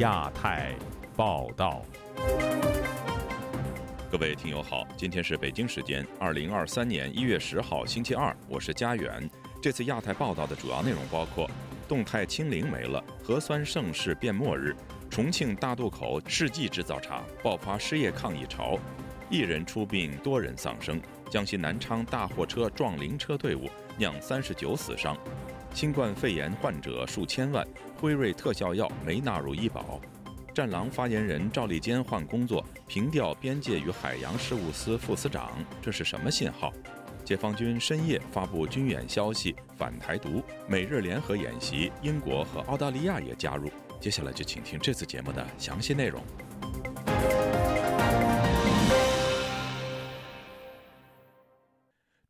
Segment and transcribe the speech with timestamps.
[0.00, 0.74] 亚太
[1.14, 1.82] 报道。
[4.10, 9.28] 各位听友好，今天是北京时间二零二三年一月十号星期二，我是佳远。
[9.60, 11.46] 这次亚太报道的主要内容包括：
[11.86, 14.72] 动态清零没了，核酸盛世变末日；
[15.10, 18.78] 重庆大渡口世纪制造厂爆发失业抗议潮；
[19.28, 20.96] 一人出殡，多人丧生；
[21.28, 25.14] 江西南昌大货车撞灵车队伍，酿三十九死伤；
[25.72, 27.66] 新冠肺炎患者数千万，
[27.98, 30.00] 辉瑞特效药没纳入医保。
[30.52, 36.72] 战狼发言人赵立坚换工作，平调边界与海洋事务司副司长，这是什么信号？
[37.24, 43.70] 解放军深夜发布军演消息，反台独，美日联合演习，英国和澳大利亚也加入。
[44.00, 46.20] 接下来就请听这次节目的详细内容。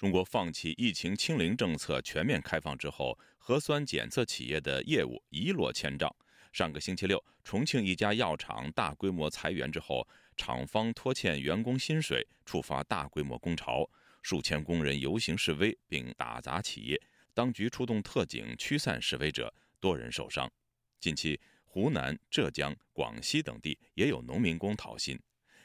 [0.00, 6.10] 中国放弃疫情清零政策，全面开放之后，核酸检测企业的业务一落千丈。
[6.54, 13.86] 上个星期六，重庆一家药厂大规模裁员之后，厂方拖欠员工薪水，触发大规模工潮，
[14.22, 16.98] 数千工人游行示威并打砸企业，
[17.34, 20.50] 当局出动特警驱散示威者，多人受伤。
[20.98, 25.20] 近期，湖南、浙江、广西等地也有农民工讨薪。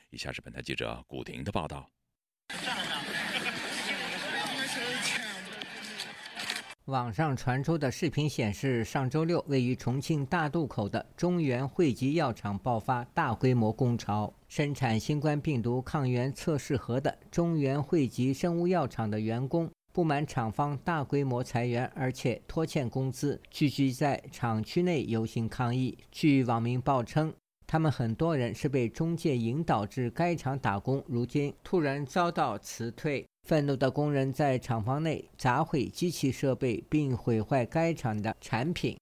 [0.09, 1.89] 以下是本台记者古婷的报道。
[6.85, 14.31] 网上传出的视频显示，上周六，位于重庆大渡口的中原汇集药厂爆发大规模工潮。
[14.47, 25.97] 生产新冠病毒抗原测试盒的中原汇集生物药厂的员工不满厂方大规模裁员，而且拖欠工资，聚集在厂区内游行抗议。
[26.11, 27.33] 据网民报称，
[27.65, 33.25] 他们很多人是被中介引导至该厂打工，如今突然遭到辞退。
[33.45, 38.97] 愤怒的工人在厂房内砸毁机器设备，并毁坏该厂的产品。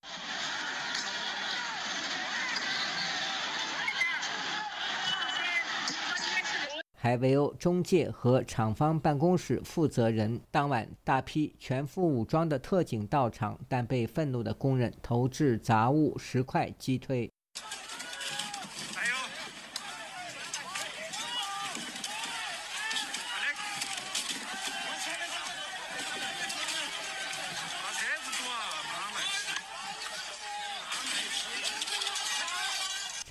[6.93, 10.39] 还围殴中介和厂方办公室负责人。
[10.51, 17.31] 当晚，大批全副武装的特警到场，但被愤怒的工人投掷杂物、石块击退。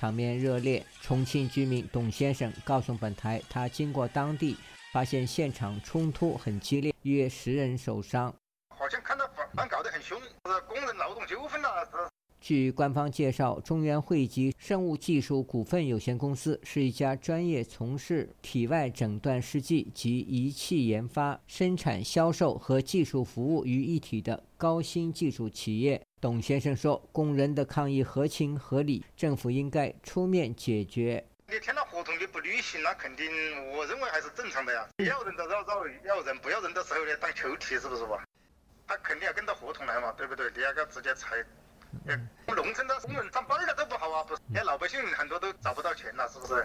[0.03, 4.57] 场面热烈，重庆居民董先生告诉本台，他经过当地，
[4.93, 8.35] 发现现场冲突很激烈，约十人受伤。
[8.77, 9.25] 好像看到
[9.55, 11.89] 反搞得很凶，是工人劳动纠纷了。
[12.43, 26.03] 据官方介绍，中原汇集生物技术股份有限公司是一家专业从事体外诊断试剂及仪器研发、生产、销售和技术服务于一体的高新技术企业。
[26.21, 31.25] 董先生说：“工人的抗议合情合理，政府应该出面解决。
[31.47, 33.25] 你签了合同你不履行，那肯定
[33.71, 34.89] 我认为还是正常的呀。
[34.99, 38.27] 要人的绕绕，要人不要人的时候呢，当球踢是不是吧？
[38.89, 40.51] 他肯定要跟着合同来嘛，对不对？
[40.57, 41.37] 你要个直接裁，
[42.55, 44.43] 农村的工人上班了都不好啊，不是？
[44.49, 46.65] 连老百姓很多都找不到钱了，是不是？”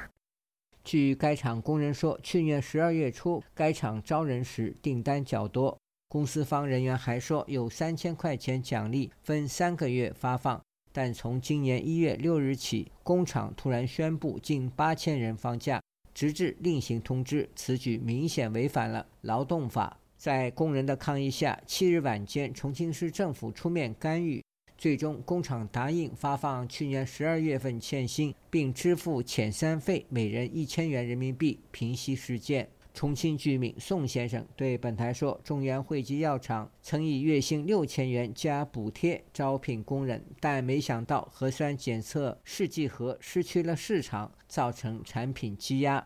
[0.84, 5.78] 据该厂工人说，去年十二月初，该厂招人时订单较多。
[6.08, 10.62] 公司方人员还说，有三千块钱奖励，分三个月发放。
[10.94, 15.82] 但从今年一月六日起，工厂突然宣布近八千人放假，
[16.14, 17.50] 直至另行通知。
[17.56, 20.00] 此举明显违反了劳动法。
[20.16, 24.42] 在工人的抗议下，七日晚间，重庆市政府出面干预，
[24.78, 32.70] 最终工厂答应发放去年十二月份欠薪，并支付遣散费每人一千元人民币，平息事件。
[32.94, 46.04] 重庆居民宋先生对本台说：“中原汇集药厂曾以月薪六千元加补贴招聘工人，但没想到核酸检测试剂盒失去了市场，造成产品积压。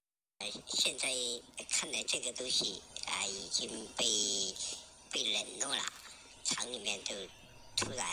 [0.66, 1.08] 现在
[1.70, 4.06] 看来，这个东西啊已经被
[5.10, 5.81] 被冷落了，
[6.44, 7.16] 厂里面都
[7.78, 8.06] 突然。”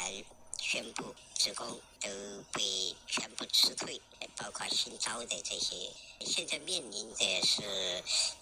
[0.71, 1.67] 宣布职工
[1.99, 2.11] 都
[2.53, 3.99] 被全部辞退，
[4.37, 5.75] 包括新招的这些。
[6.21, 7.63] 现在面临的是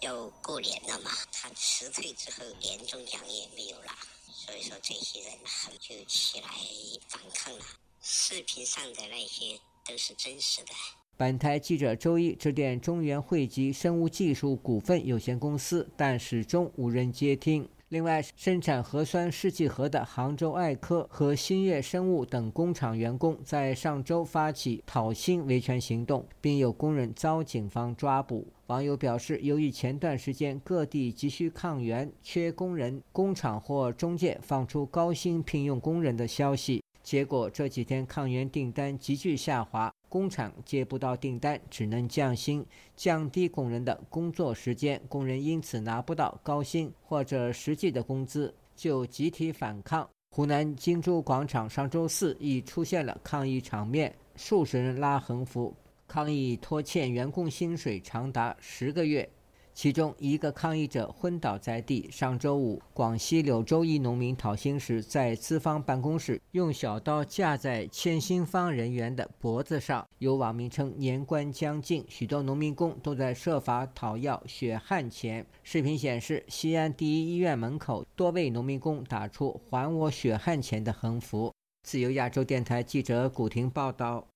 [0.01, 3.93] 要过年了嘛，他辞退之后，年终奖也没有了，
[4.35, 6.49] 所以说这些人很就起来
[7.07, 7.65] 反抗了。
[8.03, 10.73] 视频上的那些都是真实的。
[11.17, 17.69] 本台记者周一致电中原汇集生物技术股份有限公司，但始终无人接听。
[17.89, 28.49] 另外，生产核酸试剂盒的杭州爱科和新月生物等工厂员工在上周发起讨薪维权行动，并有工人遭警方抓捕。
[28.67, 42.65] 网友表示，由于前段时间各地急需抗原、缺工人，工厂或中介放出高薪聘用工人的消息，结果这几天抗原订单急剧下滑，工厂接不到订单，只能降薪，
[42.95, 50.09] 降低工人的工作时间，工人因此拿不到高薪或者实际的工资，就集体反抗。
[50.31, 55.75] 湖南金州广场上周四已出现了抗议场面，数十人拉横幅
[56.07, 59.29] 抗议拖欠员工薪水长达十个月。
[59.77, 62.09] 其中一个抗议者昏倒在地。
[62.11, 70.09] 上周五，广西柳州一农民讨薪时，在资方办公室用小刀架在欠薪方人员的脖子上。
[70.17, 75.45] 有网民称年关将近，许多农民工都在设法讨要血汗钱。
[75.63, 81.53] 视频显示，西安第一医院门口多位农民工打出“还我血汗钱”的横幅。
[81.83, 84.27] 自由亚洲电台记者古婷报道。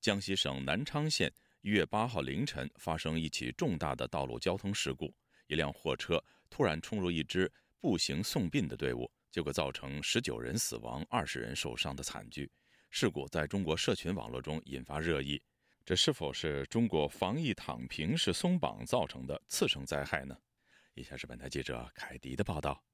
[0.00, 1.30] 江西省南昌县。
[1.64, 5.10] 一月八号凌晨发生一起重大的道路交通事故，
[5.46, 7.50] 一辆货车突然冲入一支
[7.80, 12.52] 步行送殡的队伍，结果造成十九人死亡、二十人受伤的惨剧。
[12.90, 15.40] 事故在中国社群网络中引发热议，
[15.86, 20.36] 这是否是中国防疫躺平式松绑造成的次生灾害呢？
[20.92, 22.84] 以下是本台记者凯迪的报道。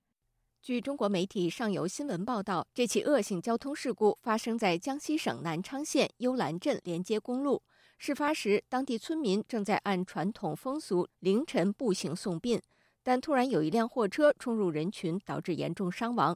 [0.63, 7.65] 据中国媒体上游新闻报道，这起恶性交通事故发生在江西省南昌县幽兰镇连接公路。
[8.01, 12.59] 事发时，当地村民正在按传统风俗凌晨步行送殡，
[13.03, 16.35] 但突然有一辆货车冲入人群，导致严重伤亡。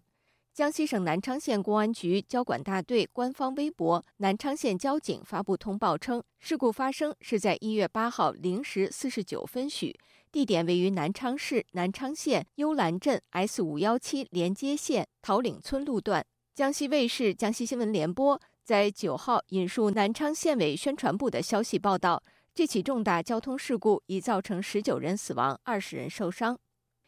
[0.53, 9.99] 江西省南昌县公安局交管大队官方微博“南昌县交警”发布通报称，事故发生是在一月八号零时四十九分许，
[10.31, 16.27] 地点位于南昌市南昌县幽兰镇 S 五幺七连接线桃岭村路段。
[16.55, 18.39] 江西卫视、江西新闻联播。
[18.65, 22.23] 在九号引述南昌县委宣传部的消息报道，
[22.55, 26.59] 这起重大交通事故已造成十九人死亡、二十人受伤。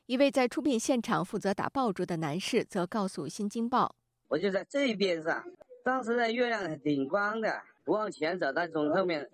[0.05, 3.87] 一位在出殡现场负责打爆竹的男士则告诉《新京报》
[4.29, 5.43] ：“我就在这边上，
[5.83, 9.27] 当时的月亮顶光的，往前走，他从后面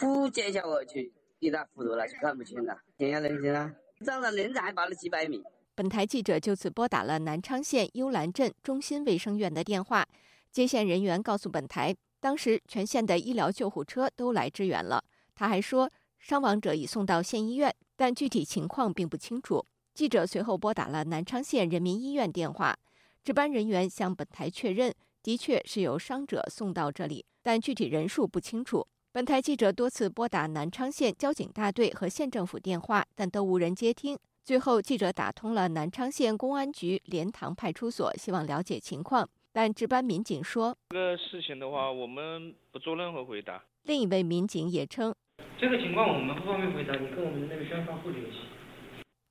[0.00, 3.70] 呼接下我去，一塌糊涂了，就看不清了，天下人行了，
[4.02, 5.42] 仗着人才跑了几百米。”
[5.76, 10.08] 本台记者就此拨打了南昌县幽兰镇中心卫生院的电话。
[10.52, 15.02] 接线人员告诉本台，当时全县的医疗救护车都来支援了。
[15.34, 19.64] 他还说，伤亡者已送到县医院，但具体情况并不清楚。
[19.94, 22.78] 记者随后拨打了南昌县人民医院电话，
[23.24, 28.86] 值班人员向本台确认，的确是有伤者送到这里，但具体人数不清楚。
[29.10, 34.18] 本台记者多次拨打南昌县交警大队和县政府电话，但都无人接听。
[34.44, 39.28] 最后，记者打通了南昌县公安局莲塘派出所，希望了解情况。
[39.52, 45.14] 但值班民警说：“这个事情的话，我们不做任何回答。”另一位民警也称
[45.60, 48.38] ：“这个情况我们不方便回答，你跟我们那个宣传部联系。”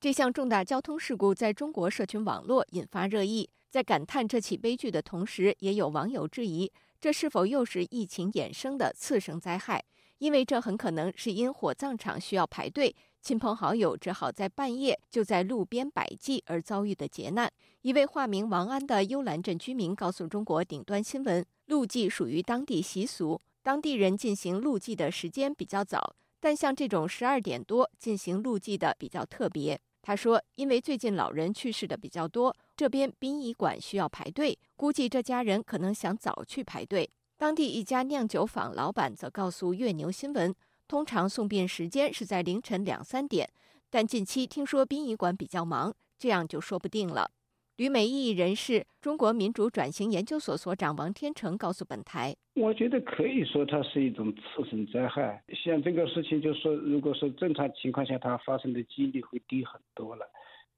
[0.00, 6.70] 这项重大交通事故在中国社群网络引发热议，在感叹这起悲剧的同时，也有网友质疑
[7.00, 9.82] 这是否又是疫情衍生的次生灾害，
[10.18, 12.94] 因为这很可能是因火葬场需要排队。
[13.22, 17.48] 亲朋好友只好在半夜就在路边摆祭而遭遇的劫难。
[17.82, 37.08] 一位化名王安的幽兰镇居民告诉中国顶端新闻：“路祭属于当地习俗，当地人进行路祭的时间比较早，但像这种十二点多进行路祭的比较特别。”他说：“因为最近老人去世的比较多，这边殡仪馆需要排队，估计这家人可能想早去排队。”
[37.38, 40.52] 当地一家酿酒坊老板则告诉越牛新闻。
[40.88, 43.48] 通常送殡时间是在凌晨两三点，
[43.90, 47.30] 但近期听说殡仪馆比较忙，这样就说不定了。
[47.78, 55.42] 旅美异议人士、中国民主转型研究所所长王天成告诉本台：“我觉得可以说它是一种次生灾害。
[55.64, 60.26] 像这个事情，就说如果说正常情况下，它发生的几率会低很多了。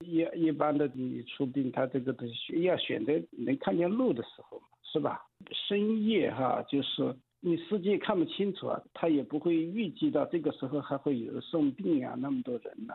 [0.05, 5.21] 一一般的你出殡，它这个东西要选择能看见路的时候是吧？
[5.69, 7.15] 深夜哈，就是。”
[7.47, 12.95] 你司机看不清楚啊，他也不会预计到这个时候还会有送殡啊，那么多人呢。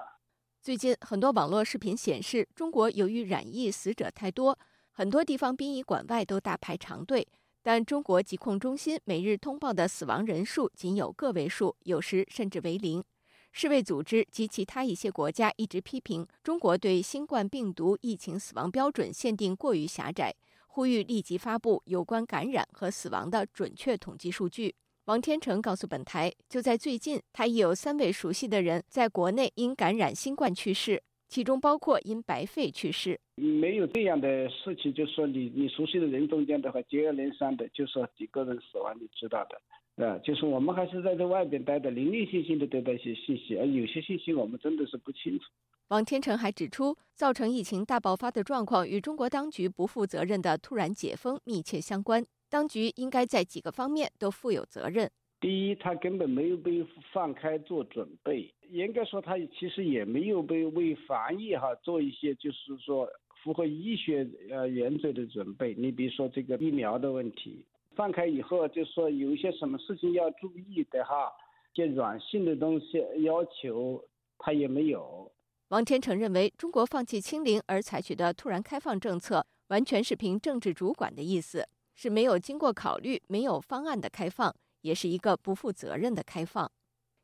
[0.60, 4.58] 最近很多网络视频显示，中国由于染疫死者太多，
[4.90, 7.28] 很多地方殡仪馆外都大排长队。
[7.62, 13.04] 但中国疾控中心每日通报的死亡人数仅有个位数，有时甚至为零。
[13.52, 20.34] 世卫组织及其他一些国家一直批评中国对新冠病毒疫情死亡标准限定过于狭窄。
[20.72, 24.76] 呼吁立即发布有关感染和死亡的准确统计数据。
[25.06, 33.20] 王天成告诉本台，就在最近，他已有三位熟悉的人在国内因感染新冠去世，其中包括因白肺去世。
[33.36, 45.46] 没有这样的事情，就是说你你熟悉的人中间的话，接二连三的就说几个人死亡，你知道的，啊，就是我们还是在这外边待的，零零星星的得到一些信息，而有些信息我们真的是不清楚。
[45.90, 52.24] 王天成还指出，造成疫情大爆发的状况与中国当局不负责任的突然解封密切相关。
[52.48, 55.10] 当局应该在几个方面都负有责任。
[55.42, 63.10] 第一，他根本没有被放开做准备，应该说他其实也没有被为防疫哈做一些就是说
[63.44, 65.74] 符合医学呃原则的准备。
[65.76, 67.66] 你比如说这个疫苗的问题，
[67.96, 71.32] 放开以后就说有一些什么事情要注意的哈，
[71.74, 74.04] 些软性的东西要求
[74.38, 75.32] 他也没有。
[75.70, 84.56] 王天成认为，中国放弃清零而采取的突然开放政策，完全是凭政治主管的意思，是没有经过考虑、没有方案的开放。
[84.82, 86.72] 也是一个不负责任的开放。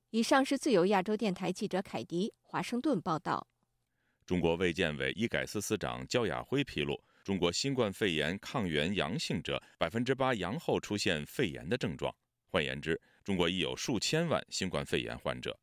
[0.10, 3.48] 以上是自由亚洲电台记者凯迪华盛顿报道。
[4.26, 12.14] 中国卫健委医改司司长焦亚辉披露，中国新冠肺炎抗原阳性者百分之八阳后出现肺炎的症状。
[12.50, 15.58] 换言之，中国已有数千万新冠肺炎患者。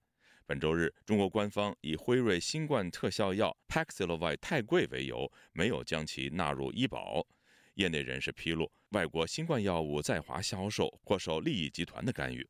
[0.44, 7.26] 本周日，中国官方以辉瑞新冠特效药 Paxlovid 太贵为由，没有将其纳入医保。
[7.74, 12.46] 业内人士披露，外国新冠药物在华销售或受利益集团的干预。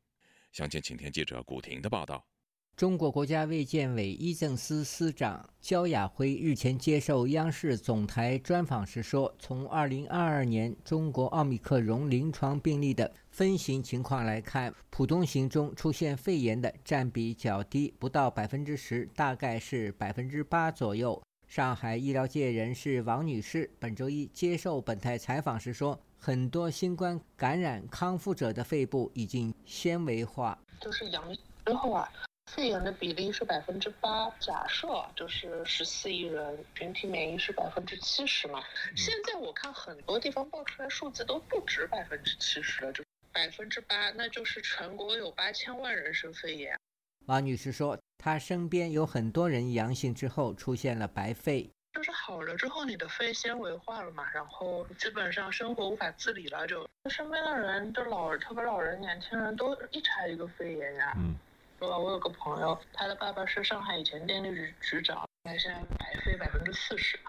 [0.51, 2.25] 详情，请听记者古婷的报道。
[2.75, 31.23] 中国国家卫健委医政司司长焦亚辉日前接受央视总台专访时说：“从2022年中国奥密克戎临床病例的分型情况来看，普通型中出现肺炎的占比较低，不到百分之十，大概是百分之八左右。”上海医疗界人士王女士本周一接受本台采访时说：“很多新冠感染康复者的肺部已经纤维化，就是阳
[31.63, 32.11] 之后啊，
[32.47, 34.29] 肺炎的比例是百分之八。
[34.39, 38.63] 假设就是十四亿人，群体免疫是百分之七十嘛。
[38.95, 46.77] 现在我看很多地方报出来数字都不止百分之七十了，就百分之八，那就是全国有八千万人生肺炎。”
[47.27, 47.97] 王女士说。
[48.23, 61.13] 她身边有很多人阳性之后出现了白肺，就是好了之后你的肺纤维化了嘛，然后基本上生活无法自理了，就身边的人，就老人，特别老人、年轻人都一查一个肺炎呀。
[61.17, 61.35] 嗯，
[61.87, 67.19] 我有个朋友，他的爸爸是上海以前电力局局长，他现在白肺百分之四十。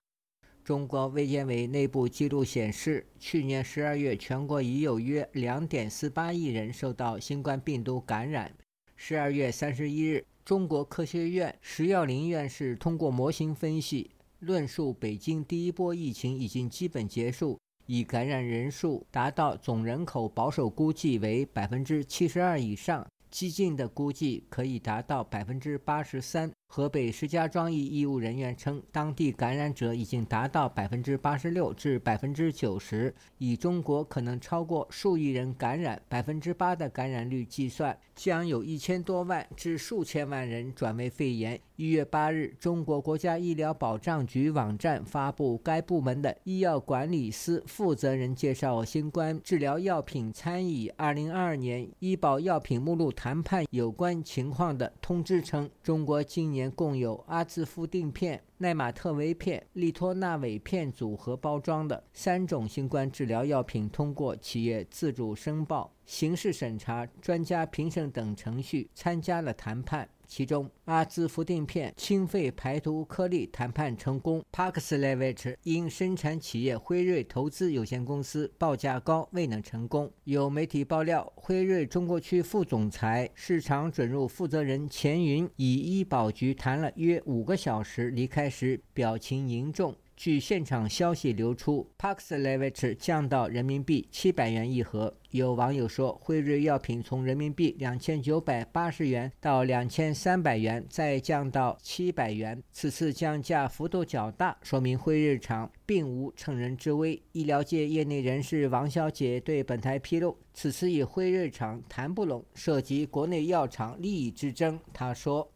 [0.64, 8.52] 中国卫健委内部记录显示，去年十二月，全国已有约两点四八亿人受到新冠病毒感染。
[8.96, 10.24] 十二月三十一日。
[10.44, 23.06] 中国科学院石耀林院士通过模型分析，论述北京第一波疫情已经基本结束，已感染人数达到总人口保守估计为百分之七十二以上。
[23.34, 26.48] 激进的估计可以达到百分之八十三。
[26.76, 33.14] 河北石家庄一医务人员称，当地感染者已经达到百分之八十六至百分之九十。
[33.38, 41.60] 以中国可能超过数亿人感染，百分之八的感染率计算，将有一千多万至数千万人转为肺炎。
[41.76, 70.08] 一月八日，中国国家医疗保障局网站发布该部门的医药管理司负责人介绍新冠治疗药品参与二零二二年医保药品目录谈判有关情况的通知称，中国今年共有阿兹夫定片、奈玛特韦片、利托那韦片组合包装的三种新冠治疗药品通过企业自主申报、形式审查、专家评审等程序参加了谈判。
[70.26, 80.10] 其中，阿兹夫定片清肺排毒颗粒谈判成功 paxlevic 因生产企业辉瑞投资有限公司报价高未能成功。
[80.24, 89.94] 有媒体爆料，辉瑞中国区副总裁、市场准入负责人钱云与医保局谈了约五个小时，离开时表情凝重。
[90.16, 95.12] 据现场消息流出，Paxlovid 降到人民币七百元一盒。
[95.30, 107.20] 有网友说，辉瑞药品从人民币两千九百八十元到两千三百元，再降到七百元，此次降价幅度较大，说明辉瑞厂并无乘人之危。
[107.32, 114.78] 医疗界业内人士王小姐对本台披露，此次与辉瑞厂谈不拢，涉及国内药厂利益之争。
[114.92, 115.50] 她说。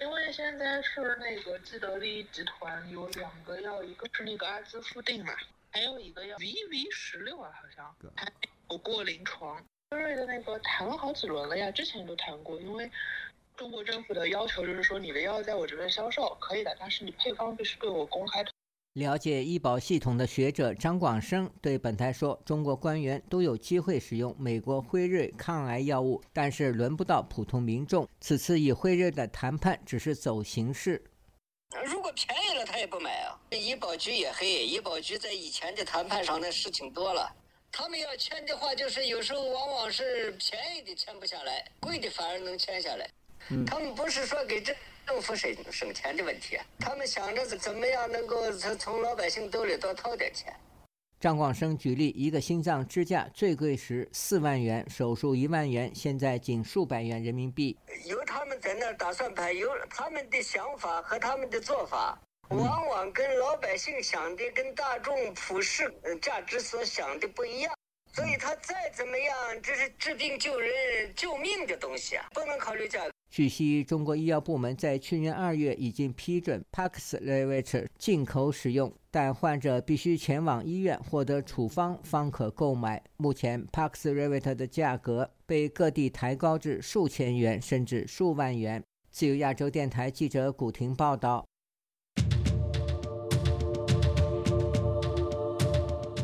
[0.00, 5.34] 因为现在是那个既得利益集团有两个药，一个是那个阿兹夫定嘛，
[5.70, 9.62] 还有一个药 VV 十六啊，好像还没有过临床。
[9.90, 12.90] 辉瑞的那个谈了好几轮了呀，之前都谈过，因为
[13.56, 18.42] 中国政府的要求就是说你的药在我这边销售可以的，但是你配方必须对我公开。
[18.94, 28.08] 了解医保系统的学者张广生对本台说：“中国官员都有机会使用美国辉瑞抗癌药物，但是轮不到普通民众。
[28.20, 31.00] 此次与辉瑞的谈判只是走形式。
[31.86, 33.38] 如果便宜了，他也不买啊。
[33.52, 37.32] 医保局也黑，医保局在以前的谈判上的事情多了。
[37.70, 43.08] 他们要签的话，就是有时候往往是便宜的签不下来，贵的反而能签下来。
[43.64, 44.74] 他们不是说给这。”
[45.06, 50.54] 政府省省钱的问题，他们想着怎么样能够从从老百姓兜里多掏点钱。
[51.18, 57.76] 张广生举例，一个心脏支架最贵时四万元，手术一万元，现在仅数百元人民币。
[58.06, 65.92] 有他们在那儿打算盘，有他们的想法和他们的做法，往往跟老百姓想的、跟大众普世
[66.22, 67.74] 价值所想的不一样。
[68.12, 70.70] 所以他再怎么样，这是治病救人、
[71.14, 73.10] 救命的东西啊，不能考虑价格。
[73.30, 83.00] 据悉，中国医药部门在去年二月已经批准 Paxlovid 进口使用，但患者必须前往医院获得处方方可购买。
[83.16, 88.82] 目前，Paxlovid 的价格被各地抬高至数千元甚至数万元。
[89.12, 91.46] 自由亚洲电台记者古婷报道。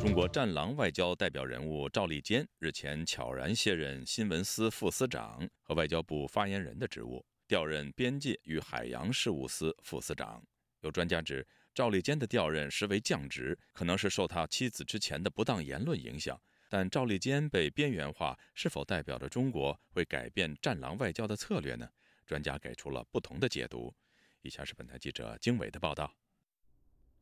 [0.07, 10.41] 中国“战狼”外交代表人物赵立坚日前悄然卸任新闻司副司长和外交部发言人的职务，调任边界与海洋事务司副司长。
[10.83, 11.45] 有专家指，
[11.75, 16.41] 赵立坚的调任实为降职，可能是受他妻子之前的不当言论影响。
[16.69, 21.89] 但赵立坚被边缘化，是否代表着中国会改变“战狼”外交的策略呢？
[22.25, 23.93] 专家给出了不同的解读。
[24.43, 26.15] 以下是本台记者经纬的报道。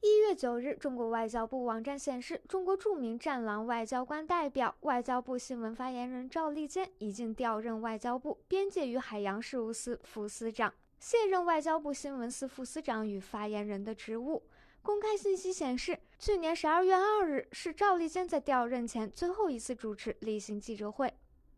[0.07, 10.71] 一月九日，中国外交部网站显示，中国著名“战狼”外交官代表、外交部新闻发言人赵立坚已经调任外交部边界与海洋事务司副司长，
[11.01, 14.43] 卸任外交部新闻司副司长与发言人的职务。
[14.83, 21.11] 公开信息显示，去年十二月二日是赵立坚在调任前最后一次主持例行记者会。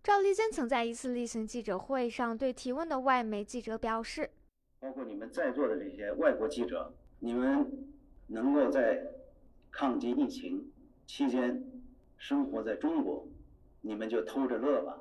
[0.04, 4.30] 赵立坚曾在一次例行记者会上对提问的外媒记者表示
[4.78, 7.66] ：“包括你们在座的这些外国记者，你们。”
[8.26, 9.02] 能够在
[9.70, 10.72] 抗击疫情
[11.06, 11.64] 期间
[12.16, 13.26] 生活在中国，
[13.80, 14.98] 你们就偷着乐吧。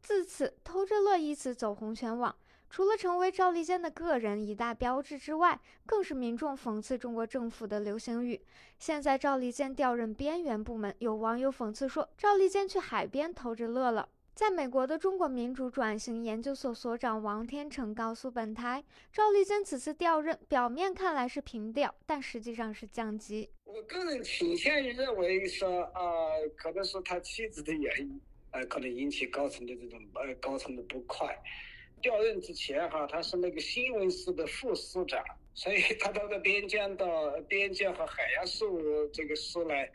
[0.00, 2.34] 自此，“偷着乐”一词走红全网，
[2.70, 8.40] 除了成为赵立坚的个人一大标志之外，更是民众讽刺中国政府的流行语。
[8.78, 14.08] 现在赵立坚调任边缘部门，有网友讽刺说：“赵立坚去海边偷着乐了。”
[14.38, 23.50] 在美国的中国民主转型研究所所长王天成告诉本台，赵立坚此次调任表面看来是平调，但实际上是降级。
[23.64, 28.20] 我个人倾向于认为说，呃，可能是他妻子的原因，
[28.52, 31.36] 呃，可能引起高层的这种呃高层的不快。
[32.00, 35.20] 调任之前哈，他是那个新闻司的副司长，
[35.52, 39.90] 所以他到了边疆到边疆和海洋事务这个司来。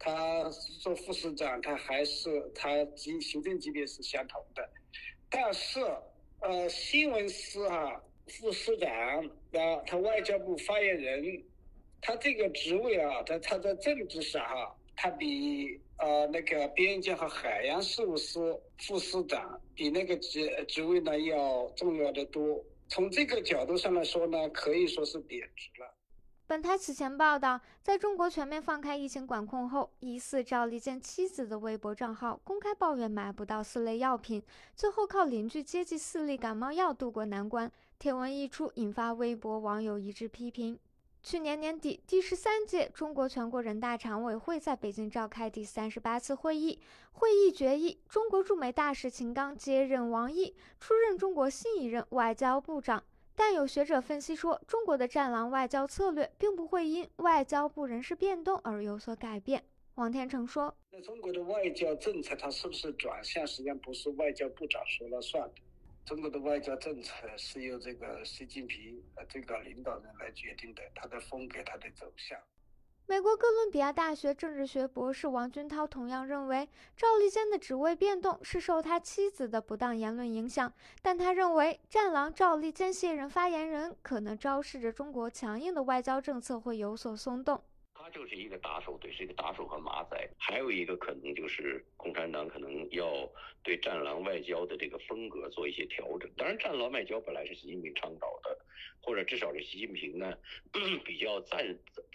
[0.00, 0.48] 他
[0.80, 4.68] 做副市长，他还是他级行政级别是相同的，
[5.28, 5.78] 但是
[6.40, 8.90] 呃，新闻司哈副市长
[9.52, 11.44] 啊，他外交部发言人，
[12.00, 22.64] 他这个职位啊，他他在政治上哈，他比呃那个边疆和海洋事务司副司长比那个职职位呢要重要的多。
[22.88, 25.94] 从这个角度上来说呢，可以说是贬值了。
[26.50, 34.42] 本台此前报道，在中国全面放开疫情管控后，疑似赵立坚妻子的微博账号公开抱怨买不到四类药品，
[34.74, 37.70] 最后靠邻居接济四粒感冒药渡过难关。
[38.00, 40.76] 帖文一出，引发微博网友一致批评。
[41.22, 46.80] 去年年底，第十三届中国全国人大常委会在北京召开第三十八次会议，
[47.12, 53.04] 会议决议，中国驻美大使秦刚接任王毅，出任中国新一任外交部长。
[53.40, 59.64] 但有学者分析说，中国的“战狼”外交策略并不会因外交部人事变动而有所改变。
[59.94, 65.62] 王天成说：“那中国的外交政策，它是不是转向，实际上不是外交部长说了算的。
[66.04, 72.38] 中国的外交政策是由这个习近平呃最高领导人来决定的，他的风格，他的走向。”
[73.10, 87.60] 美国哥伦比亚大学政治学博士王军涛同样认为，赵立坚的职位变动是受他妻子的不当言论影响，但他认为“战狼”赵立坚卸任发言人，可能昭示着中国强硬的外交政策会有所松动。
[87.94, 90.16] 他就是一个打手，对，是一个打手和马仔。
[90.38, 93.28] 还有一个可能就是共产党可能要
[93.64, 96.30] 对战狼外交的这个风格做一些调整。
[96.36, 98.56] 当然，战狼外交本来是习近平倡导的，
[99.02, 100.32] 或者至少是习近平呢
[101.04, 101.66] 比较赞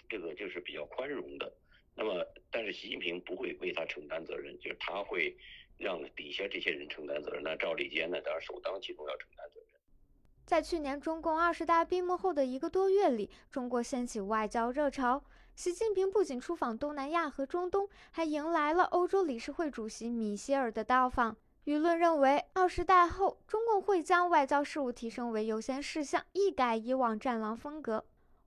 [0.08, 1.52] 这个就是比较宽容的。
[1.94, 5.36] 那么，但是习近平不会为他承担责任，就是他会
[5.78, 7.42] 让底下这些人承担责任。
[7.42, 9.68] 那赵立坚呢，当然首当其冲要承担责任。
[10.44, 15.24] 在去年中共二十大闭幕后的一个多月里，中国掀起外交热潮。
[15.54, 21.34] 习近平不仅出访东南亚和中东，还迎来了欧洲理事会主席米歇尔的到访。
[21.64, 28.04] 舆论认为，二十大后，中共会将外交事务提升为优先事项，一改以往“战狼”风格。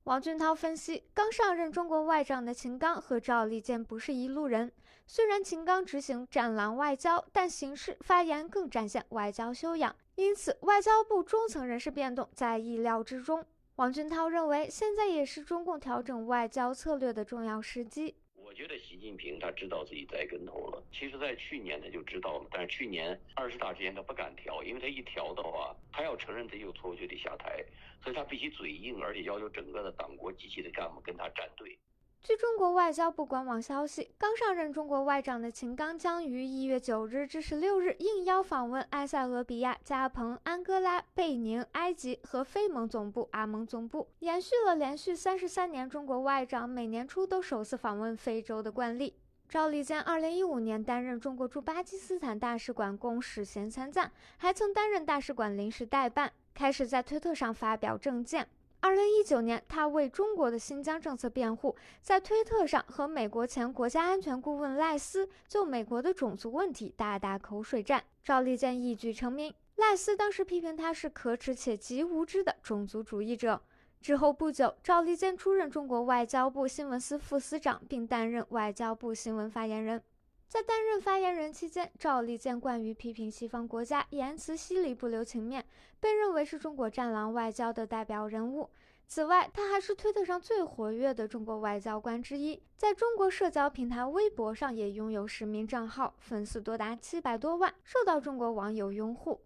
[0.09, 4.71] 王俊涛分析，刚上任中国外长的秦刚和赵立坚不是一路人。
[5.05, 13.45] 虽然秦刚执行“战狼”外交，但行事发言更展现外交修养，因此外交部中层人事变动在意料之中。
[13.75, 18.15] 王俊涛认为，现在也是中共调整外交策略的重要时机。
[18.49, 20.83] 我觉得习近平他知道自己栽跟头了。
[20.91, 27.63] 其实，在去年他就知道了，但是去年二十大之前他不敢调，因为他一调的话，他要承认自己有错误就得下台，
[28.03, 31.77] 所以他必须嘴硬，而且要求整个的党国机器的干部跟他站队。
[32.21, 49.15] 据中国外交部官网消息，刚上任中国外长的秦刚将于一月九日至十六日应邀访问埃塞俄比亚、加蓬、安哥拉、贝宁、埃及和非盟总部阿盟总部，延续了连续三十三年中国外长每年初都首次访问非洲的惯例。
[49.47, 58.47] 赵立坚二零一五年担任中国驻巴基斯坦大使馆公使衔参赞，还曾担任大使馆临时代办，开始在推特上发表政见。
[58.81, 68.01] 二零一九年，他为中国的新疆政策辩护，在推特上和美国前国家安全顾问赖斯就美国的种族问题大打口水战。
[68.23, 73.61] 赵立坚一举成名，赖斯当时批评他是可耻且极无知的种族主义者。
[73.99, 80.01] 之后不久，赵立坚出任中国外交部新闻司副司长，并担任外交部新闻发言人。
[80.49, 85.63] 在担任发言人期间，赵立坚惯于批评西方国家言辞犀利、不留情面，
[85.99, 88.67] 被认为是中国“战狼”外交的代表人物。
[89.05, 99.43] 此外，他还是推特上最活跃的中国外交官之一，在中国社交平台微博上也拥有实名账号，粉丝多达七百多万，受到中国网友拥护。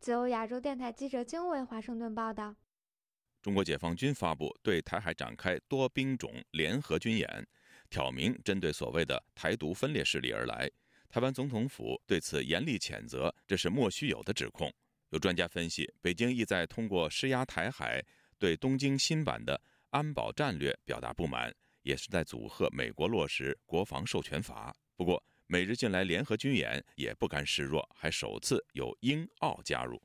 [0.00, 2.54] 自由亚洲电台记者经纬华盛顿报道：
[3.42, 7.46] 中国解放军发布对台海展开多兵种联合军演。
[7.90, 10.70] 挑明针对所谓的台独分裂势力而来，
[11.08, 14.72] 台湾总统府对此严厉谴责，这是莫须有的指控。
[15.10, 18.04] 有专家分析，北京意在通过施压台海，
[18.38, 19.58] 对东京新版的
[19.90, 24.76] 安保战略表达不满，也是在阻吓美国落实国防授权法。
[24.96, 29.98] 不过，美日近来联合军演也不甘示弱，还首次有英澳加入。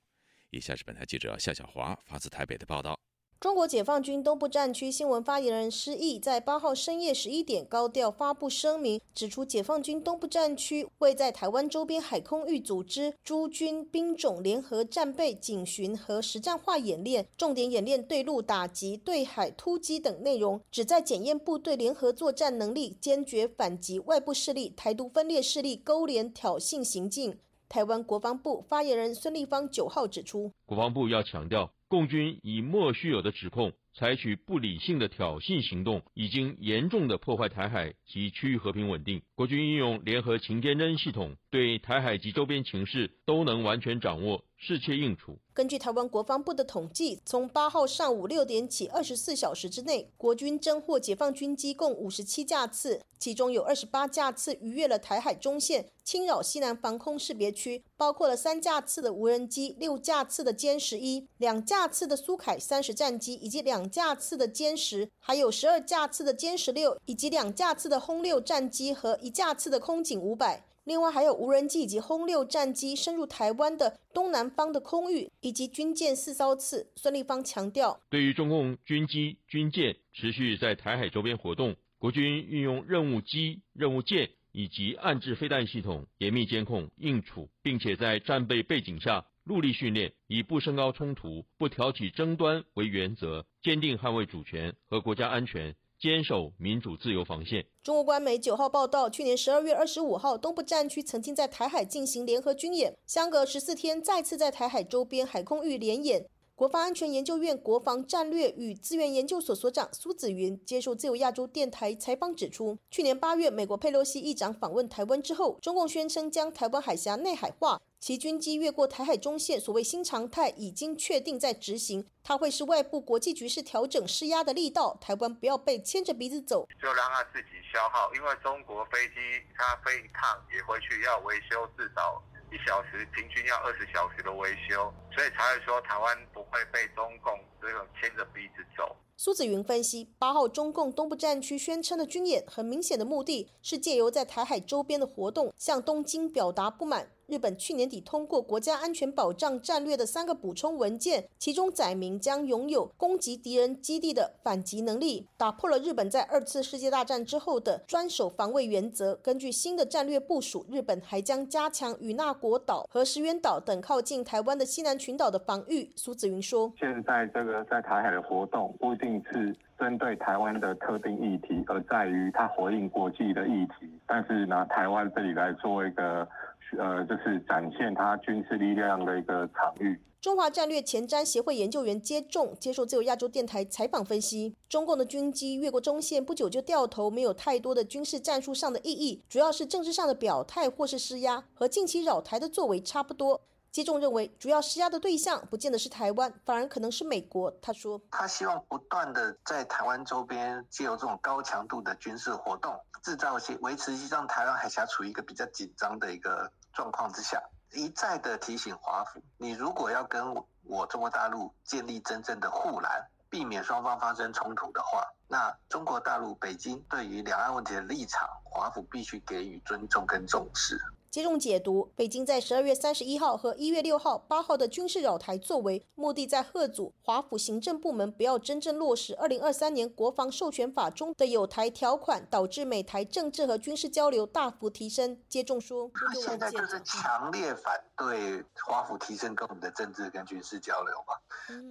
[0.52, 2.98] 以下是本台记者夏小华发自台北的报道。
[3.43, 27.38] 中国解放军东部战区新闻发言人施毅在八号深夜十一点高调发布声明，指出解放军东部战区为在台湾周边海空域组织诸军兵种联合战备、警巡和实战化演练，重点演练对陆打击、对海突击等内容，旨在检验部队联合作战能力，坚决反击外部势力、台独分裂势力勾连挑衅行径。
[27.67, 31.69] 台湾国防部发言人孙立方九号指出，国防部要强调。
[31.93, 39.21] 共军以莫须有的指控，采取不理性的挑衅行动，已经严重的破坏台海及区域和平稳定。
[39.36, 44.43] 国军运用联合情监侦系统，对台海及周边情势都能完全掌握。
[44.65, 45.38] 视切应处。
[45.54, 70.65] 根据台湾国防部的统计，从八号上午六点起，二十四小时之内，国军侦获解放军机共五十七架次，其中有二十八架次逾越了台海中线，侵扰西南防空识别区，包括了三架次的无人机、六架次的歼十一、两架次的苏凯三十战机以及两架次的歼十，还有十二架次的歼十六以及两架次的轰六战机和一架次的空警五百。
[70.86, 76.91] 另外还有无人机以及轰六战机深入台湾的东南方的空域，以及军舰四艘次。
[76.96, 95.76] 孙立方强调，对于中共军机、军舰持续在台海周边活动，国军运用任务机、任务舰以及暗制飞弹系统严密监控应处，并且在战备背景下陆力训练，以不升高冲突、不挑起争端为原则，坚定捍卫主权和国家安全。
[96.04, 97.66] 坚守民主自由防线。
[97.82, 106.26] 中国官媒九号报道，去年十二月二十五号，东部战区曾经在台海进行联合军演，相隔十四天再次在台海周边海空域联演。
[106.56, 117.80] 国防安全研究院国防战略与资源研究所所长苏子云接受自由亚洲电台采访指出，去年八月，美国佩洛西议长访问台湾之后，中共宣称将台湾海峡内海化。
[118.06, 122.06] 其军机越过台海中线，所谓新常态已经确定在执行。
[122.22, 128.13] 它会是外部国际局势调整施压的力道，台湾不要被牵着鼻子走，就让它自己消耗。
[128.13, 129.16] 因为中国飞机
[129.56, 138.94] 它飞一趟也回去要维修，至少一小时，平均要二十小时的维修，所以才会说台湾不会被中共这种牵着鼻子走。
[139.23, 147.07] 苏子云分析，八号中共东部战区宣称的军演，很明显的目的是借由在台海周边的活动，向东京表达不满。
[147.27, 159.15] 日本去年底通过国家安全保障战略的三个补充文件，其中载明将拥有攻击敌人基地的反击能力，打破了日本在二次世界大战之后的专守防卫原则。
[159.15, 165.89] 根据新的战略部署，日本还将加强与那国岛和石垣岛等靠近台湾的西南群岛的防御。
[165.95, 173.89] 苏子云说：“现在这个在台海的活动不一定是针对台湾的特定议题，而在于它回应国际的议题。
[174.08, 176.28] 但是拿台湾这里来做一个。”
[176.76, 179.99] 呃，就是展现他军事力量的一个场域。
[180.19, 193.41] 中华战略前瞻协会研究员接种接受自由亚洲电台采访分析，中共的军机越过中线不久就掉头，没有太多的军事战术上的意义，主要是政治上的表态或是施压，和近期扰台的作为差不多。
[193.73, 197.51] 接种认为，主要施压的对象不见得是台湾，反而可能是美国。
[197.59, 207.41] 他说，他希望不断的在台湾周边借由这种高强度的军事活动，制造些维持让台湾海峡处于一个比较紧张的一个状况之下。
[207.71, 220.79] 一再的提醒华府，你如果要跟我中国大陆建立真正的护栏，避免双方发生冲突的话，那中国大陆北京对于两岸问题的立场，华府必须给予尊重跟重视。
[221.13, 235.21] 接种解读，北京在十二月三十一号和一月六号、八号的军事扰台作为，目的在贺阻华府行政部门不要真正落实二零二三年国防授权法中的有台条款，导致美台政治和军事交流大幅提升。
[235.30, 241.13] 接种说，他现在就是强烈反对华府提升跟我们的政治跟军事交流嘛。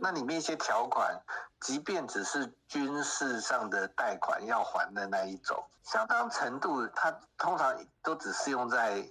[0.00, 1.20] 那里面一些条款，
[1.61, 9.05] 即便只是军事上的贷款要还的那一种，相当程度，它通常都只适用在。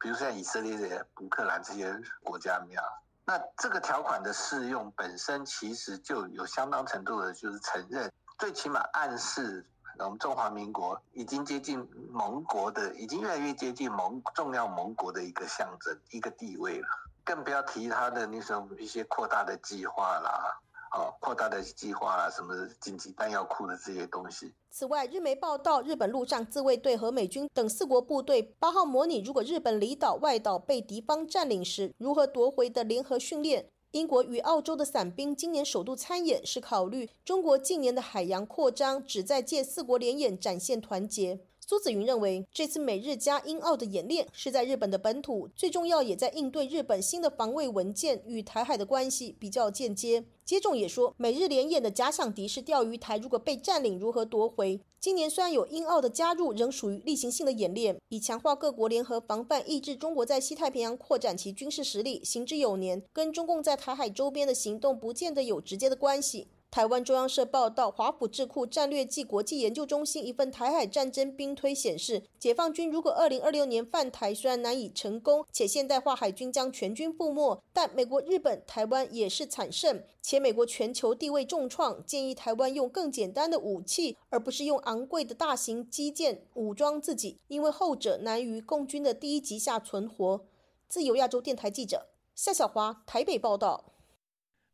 [0.00, 2.82] 比如像以色列、乌克兰这些国家，没有？
[3.26, 9.64] 那这个条款的适用本身其实就有相当程度的，就是承认，最起码暗示
[9.98, 16.88] 我们中华民国已经接近盟国的，已经越来越接近盟重要盟国的一个象征、一个地位了。
[17.22, 20.58] 更不要提他的那种一些扩大的计划啦。
[20.90, 24.52] 哦，扩大的计划啦，什么紧急弹药库的这些东西。
[24.70, 33.66] 此外，日媒报道，日本陆上自卫队和美军等四国部队八号模拟，如果日本离岛外岛被敌方占领时，如何夺回的联合训练。
[33.92, 41.40] 英国与澳洲的伞兵今年首度参演，是考虑中国近年的海洋扩张，旨在借四国联演展现团结。
[41.70, 50.24] 苏子云认为，这次美日加英澳的演练是在日本的本土，最重要也在应对日本新的防卫文件与台海的关系比较间接。
[50.44, 54.80] 接种也说，美日联演的假想敌是钓鱼台，如果被占领，如何夺回？
[54.98, 66.48] 今年虽然有英澳的加入，仍属于例行性的演练，以强化各国联合防范，抑制中国在西太平洋扩展其军事实力，行之有年，跟中共在台海周边的行动不见得有直接的关系。
[66.70, 90.46] 台湾中央社报道，华府智库战略暨国际研究中心一份台海战争兵推显示，解放军如果二零二六年犯台，虽然难以成功，且现代化海军将全军覆没，但美国、日本、台湾也是惨胜，且美国全球地位重创，建议台湾用更简单的武器，而不是用昂贵的大型基建武装自己，因为后者难于共军的第一级下存活。
[90.88, 92.06] 自由亚洲电台记者
[92.36, 93.89] 夏小华台北报道。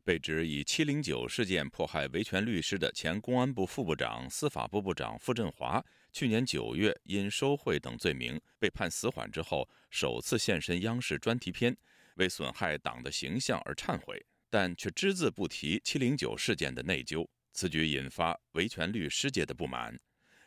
[0.07, 11.75] 被指以“七零九”事件迫害维权律师的前公安部副部长、司法部部长傅振华，去年九月因受贿等罪名被判死缓之后，首次现身央视专题片，
[12.15, 17.27] 为损害党的形象而忏悔，但却只字不提“七零九”事件的内疚。
[17.51, 19.99] 此举引发维权律师界的不满。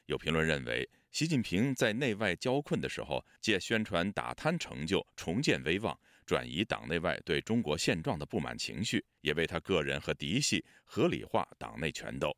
[0.07, 6.01] 有评论认为，习近平在内外交困的时候，借宣传打贪成就、重建威望。
[6.31, 12.33] 转移党内外对中国现状的不满情绪，也为他个人和嫡系合理化党内权斗。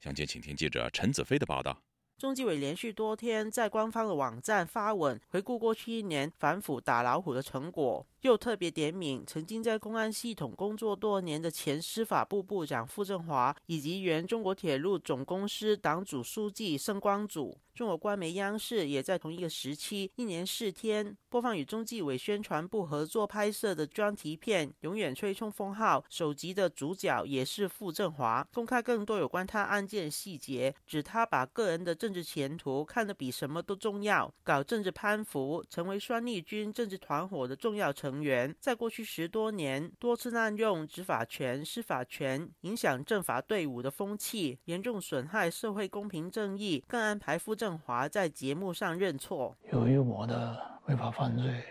[0.00, 1.78] 详情，请听记者陈子飞的报道。
[2.16, 8.06] 中纪委连续多天在官方的网站发文，回顾过去一年反腐打老虎的成果。
[8.22, 17.60] 又特别点名曾经在公安系统工作多年的前司法部部长傅政华，以及原中国铁路总公司党组书记盛光祖。
[17.74, 38.14] 中国官媒央视也在同一个时期，一年四天播放与中纪委宣传部合作拍摄的专题片《永远吹冲锋号》，首集的主角也是傅政华，公开更多有关他案件细节，指他把个人的政治前途看得比什么都重要，搞政治攀附，成为双立军政治团伙的重要成。
[38.24, 46.82] 员在过去十多年多次滥用执法权、司法权，影响政法队伍的风气，严重损害社会公平正义。
[46.86, 49.56] 更安排傅政振华在节目上认错。
[49.72, 51.64] 由于我的违法犯罪，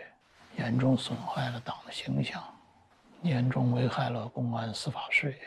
[0.56, 2.42] 严重损害了党的形象，
[3.22, 5.38] 严重危害了公安司法事业，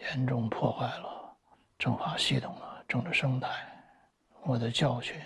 [0.00, 1.30] 严重破坏了
[1.78, 3.50] 政法系统的政治生态，
[4.44, 5.20] 我的教训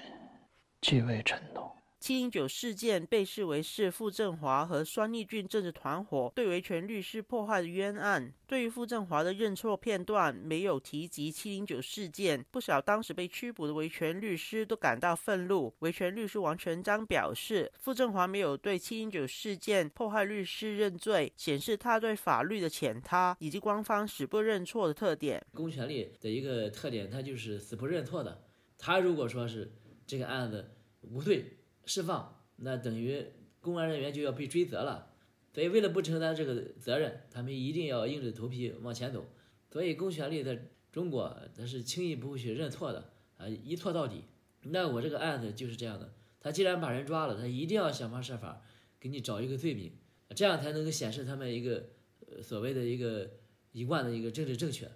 [0.80, 1.72] 极为沉痛。
[2.00, 8.32] 七零九事件被视为是傅政华和双立俊政治团伙对维权律师破坏的冤案。
[8.46, 15.72] 对于傅政华的认错片段没有提及七零九事件，不少当时被拘捕的维权律师都感到愤怒。
[15.80, 25.44] 维权律师王全章表示，傅政华没有对七零九事件破坏律师认罪，显示他对法律的浅塌以及官方死不认错的特点。
[25.52, 28.42] 公权力的一个特点，他就是死不认错的。
[28.78, 29.70] 他如果说是
[30.06, 30.70] 这个案子
[31.02, 31.58] 无罪。
[31.90, 33.26] 释放，那等于
[33.60, 35.12] 公安人员就要被追责了。
[35.52, 39.26] 所以为了不承担这个责任，他们一定要硬着头皮往前走。
[39.72, 44.22] 所以公权力在中国，他是轻易不会去认错的啊，一错到底。
[44.62, 48.62] 那我这个案子就是这样的，他既然把人抓了，他一定要想方设法
[49.00, 49.90] 给你找一个罪名，
[50.36, 51.88] 这样才能够显示他们一个
[52.40, 53.28] 所谓的一个
[53.72, 54.88] 一贯的一个政治正确。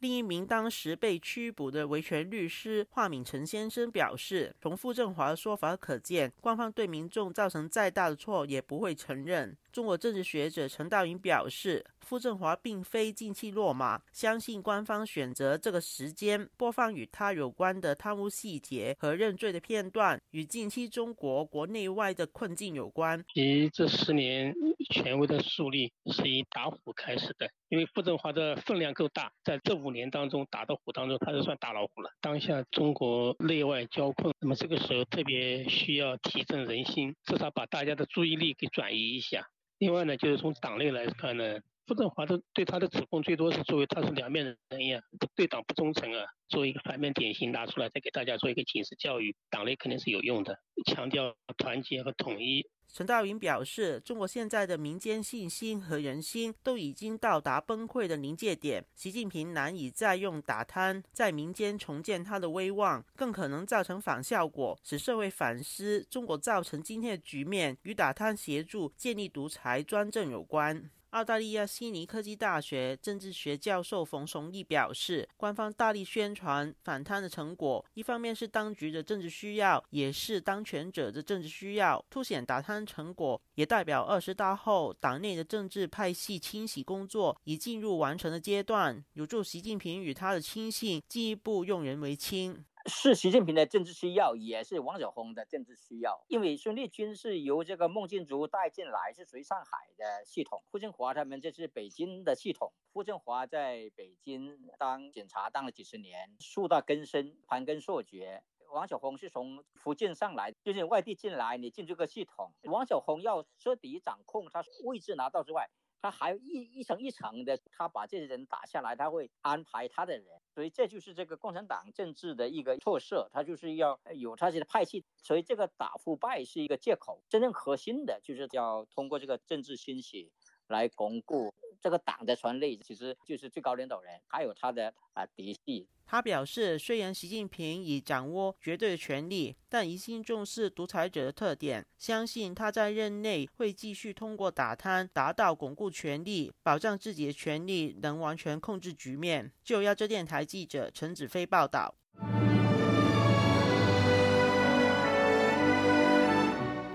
[0.00, 11.84] 另一名当时被拘捕的维权律师华敏陈先生表示：“从傅政华的说法可见，官方对民众造成再大的错也不会承认。”中国政治学者陈道云表示。
[12.00, 23.24] 傅政华并非近期落马，相信官方选择这个时间播放与他有关的贪污细节和认罪的片段，与近期中国国内外的困境有关。
[23.34, 24.52] 以这十年
[24.92, 32.10] 权威的树立是以打虎开始的，因为傅政华的分量够大，在这五年当中打的虎当中，他是算大老虎了。
[32.20, 39.46] 当下中国内外交困，那么这个时候特别需要提振人心，至少把大家的注意力给转移一下。
[39.78, 41.60] 另外呢，就是从党内来看呢。
[41.90, 45.02] 傅政华的对他的指控最多是作为他是两面人呀，
[45.34, 52.64] 对党不忠诚啊，作为一个反面典型拿出来，再给大家做一个警示教育，党内肯定是有用的，强调团结和统一。
[52.92, 70.88] 陈道云表示，中国现在的民间信心和人心都已经到达崩溃的临界点，习近平难以再用打贪在民间重建他的威望，更可能造成反效果，使社会反思中国造成今天的局面与打贪协助建立独裁专政有关。
[71.10, 82.04] 澳大利亚悉尼科技大学政治学教授冯崇义表示，官方大力宣传反贪的成果，一方面是当局的政治需要，也是当权者的政治需要。
[82.08, 92.64] 凸显打贪成果，也代表二十大后党内的政治派系清洗工作已进入完成的阶段，有助习近平与他的亲信进一步用人为亲。
[92.86, 96.24] 是习近平的政治需要，也是王晓红的政治需要。
[96.28, 102.72] 因为孙立军是由这个孟建竹带进来，是属于上海的系统；傅政华他们这是北京的系统。
[102.92, 108.42] 傅政华在北京当警察当了几十年，树大根深，盘根错节。
[108.72, 115.68] 王晓红是从福建上来，就是外地进来，你进这个系统，王晓红要彻底掌控他位置拿到之外。
[116.02, 130.32] 他还一一层一层的，他把这些人打下来，他会安排他的人，所以这就是这个共产党政治的一个特色，它就是要有它自己的派系，所以这个打腐败是一个借口，真正核心的就是要通过这个政治兴起
[130.66, 131.54] 来巩固。
[131.80, 135.88] 这个党的权力其实就是最高领导人，还有他的啊嫡系。
[136.06, 149.52] 他表示，虽然习近平已掌握绝对的权力，但一心重视独裁者的特点，相信他在任内会继续通过打贪，达到巩固权力、保障自己的权利，能完全控制局面。
[149.62, 151.94] 就亚洲电台记者陈子飞报道。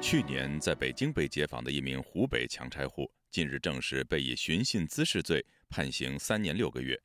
[0.02, 3.10] 去年在北京被解访的一名湖北强拆户。
[3.36, 6.98] 近日证实被以寻衅滋事罪判刑三年六个月，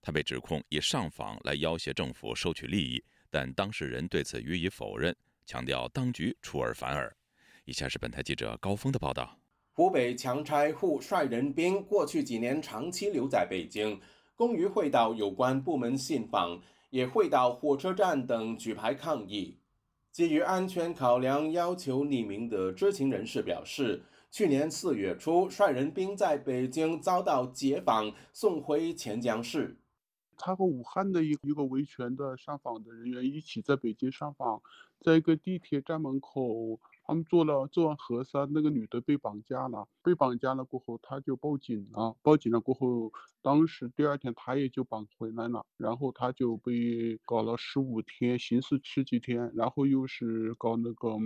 [0.00, 5.12] 他被指控以上访来要挟政府收取利益，但当事人对此予以否认，
[5.44, 7.12] 强调当局出尔反尔。
[7.64, 9.36] 以下是本台记者高峰的报道：
[9.72, 14.00] 湖北强拆户帅仁兵过去几年长期留在北京，
[14.36, 19.58] 公于会到有关部门信访，也会到火车站等举牌抗议。
[20.12, 24.00] 基于安全考量，要求匿名的知情人士表示。
[24.32, 29.76] 去年四月初，率人兵在北京遭到截访，送回潜江市。
[30.38, 34.62] 他和武汉的一一个维权的上访的人员一起在北京上访，
[35.02, 39.86] 在一个地铁站门口，他们做了做完核酸，那个女的被绑架了。
[40.02, 42.16] 被绑架了过后，他就报警了。
[42.22, 43.12] 报警了过后，
[43.42, 51.16] 当时第二天他也就绑回来了，然后他就被搞了十五天，刑事十几天，然后又是搞那个。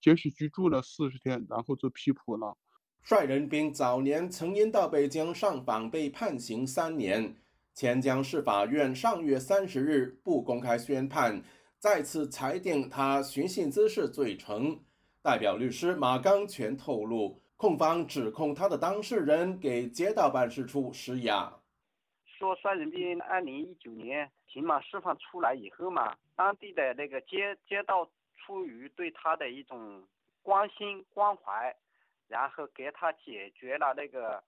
[0.00, 2.56] 监视居住了四十天，然后就批捕了。
[3.02, 7.36] 帅仁斌早年曾因到北京上访被判刑三年。
[7.72, 11.42] 潜江市法院上月三十日不公开宣判，
[11.78, 14.80] 再次裁定他寻衅滋事罪成。
[15.22, 21.52] 代表律师马刚全透露，控方指控他的当事人给街道办事处施压，
[22.24, 28.08] 说帅仁斌二零一九年刑满释放出来以后嘛，当地的那个街街道。
[28.44, 30.02] 出于对他的一种
[30.42, 31.72] 关心关怀，
[32.26, 34.42] 然后给他解决了那个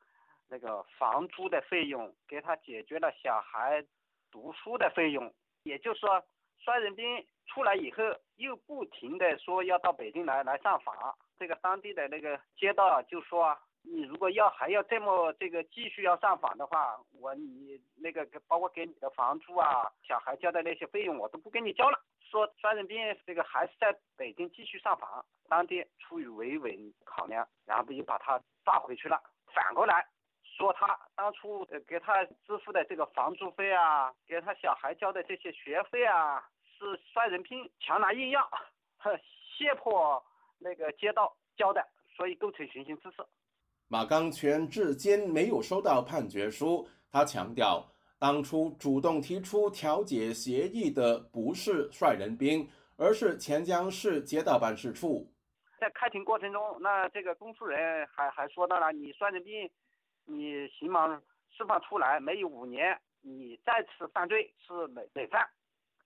[0.49, 3.85] 那个房租的费用，给他解决了小孩
[4.33, 5.33] 读书的费用。
[5.63, 6.21] 也就是说，
[6.59, 8.03] 帅仁斌出来以后，
[8.37, 10.95] 又不停的说要到北京来来上访。
[11.39, 22.01] 这个当地的那个街道就说，你如果要还要这么这个继续要上访的话，我你那个包括给你的房租啊、小孩交的那些费用，我都不给你交了。
[22.31, 26.73] 说传染病这个还是在北京继续上访，当地出于维稳
[27.05, 29.21] 考量，然后又把他抓回去了。
[29.53, 30.05] 反过来
[30.43, 36.45] 说，他当初给他支付的这个房租费啊，给他小孩交的这些学费啊，
[36.85, 38.47] 是帅人兵强拿硬要，
[39.57, 40.23] 胁迫
[40.59, 41.83] 那个街道交代，
[42.15, 43.25] 所以构成寻衅滋事。
[43.89, 47.91] 马刚全至今没有收到判决书，他强调。
[48.19, 55.27] 当初主动提出调解协议的不是帅人兵，而是钱江市街道办事处。
[55.79, 59.71] 在开庭过程中，那这个公诉人还还说到了，你帅人兵，
[60.27, 61.11] 你刑满
[61.51, 65.47] 释放出来没有五年，你再次犯罪是累累犯，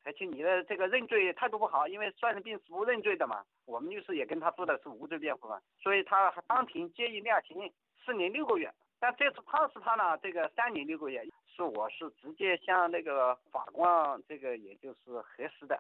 [0.05, 3.44] 而且你的这个认罪态度不好，因为帅人兵是不认罪的嘛。
[3.66, 7.72] 我们律师也跟他做的是无罪辩护嘛，所以他当庭建议量刑
[8.05, 11.24] 四年六个月，但这次判是他呢这个三年六个月。
[11.59, 15.76] 是我是直接向那个法官这个也就是核实的，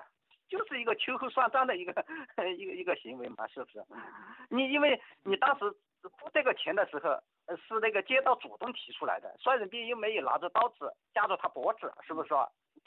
[0.48, 2.04] 就是一个秋后算账的一个
[2.58, 3.84] 一个一个行为嘛，是不是？
[4.50, 5.70] 你因为你当时
[6.02, 7.10] 付这个钱的时候，
[7.56, 12.34] 是那个街道主动提出来的，帅人兵又没有拿着刀子架着他脖子，是不是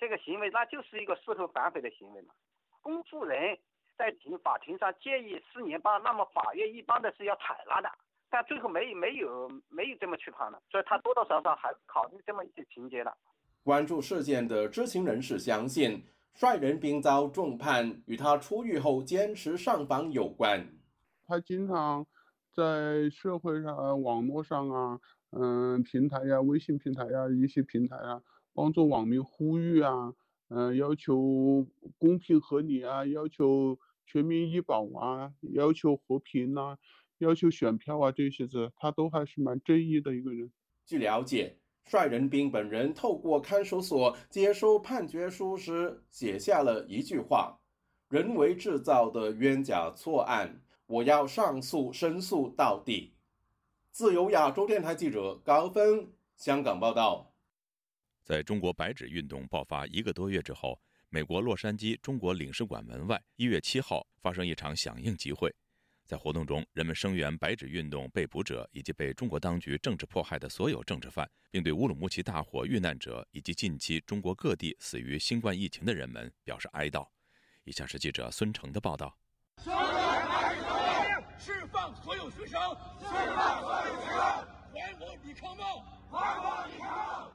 [0.01, 2.33] 这个行为那就是一个事后反悔的行为嘛？
[2.81, 3.55] 公诉人
[3.95, 7.89] 在庭法庭上建议四年半，那么法院一般的是要采纳的。
[8.27, 13.15] 但最后没没有没有这么去判了，所以他多多少少还考虑这么一些情节的。
[13.63, 20.67] 关注事件的知情人士相信，帅人兵遭重判与他出狱后坚持上访有关。
[21.27, 22.07] 他经常
[22.51, 24.99] 在社会上、网络上啊，
[25.31, 28.21] 嗯，平台呀、微信平台呀、一些平台啊，
[28.53, 30.13] 帮助网民呼吁啊，
[30.49, 36.77] 嗯，要求公平合理啊，要求全民医保啊，要求和平呐。
[37.19, 40.51] 要求选票啊，这些子他都还是蛮正义的一个人。
[40.87, 47.59] 据了解，帅仁兵本人透过看守所接收判决书时，写下了一句话
[48.09, 53.13] ：“人为制造的冤假错案，我要上诉申诉到底。”
[53.93, 57.30] 自由亚洲电台记者高峰香港报道。
[58.31, 65.53] 在中国白纸运动爆发一个多月之后，美国洛杉矶中国领事馆门外，一月七号发生一场响应集会。
[66.05, 77.05] 在活动中，人们声援白纸运动被捕者以及被中国当局政治迫害的所有政治犯，并对乌鲁木齐大火遇难者以及近期中国各地死于新冠疫情的人们表示哀悼。
[77.65, 79.13] 以下是记者孙成的报道：
[81.37, 82.61] 释放所有学生，
[82.97, 84.17] 释放所有学生，
[84.73, 87.30] 还我李康茂，还我李康，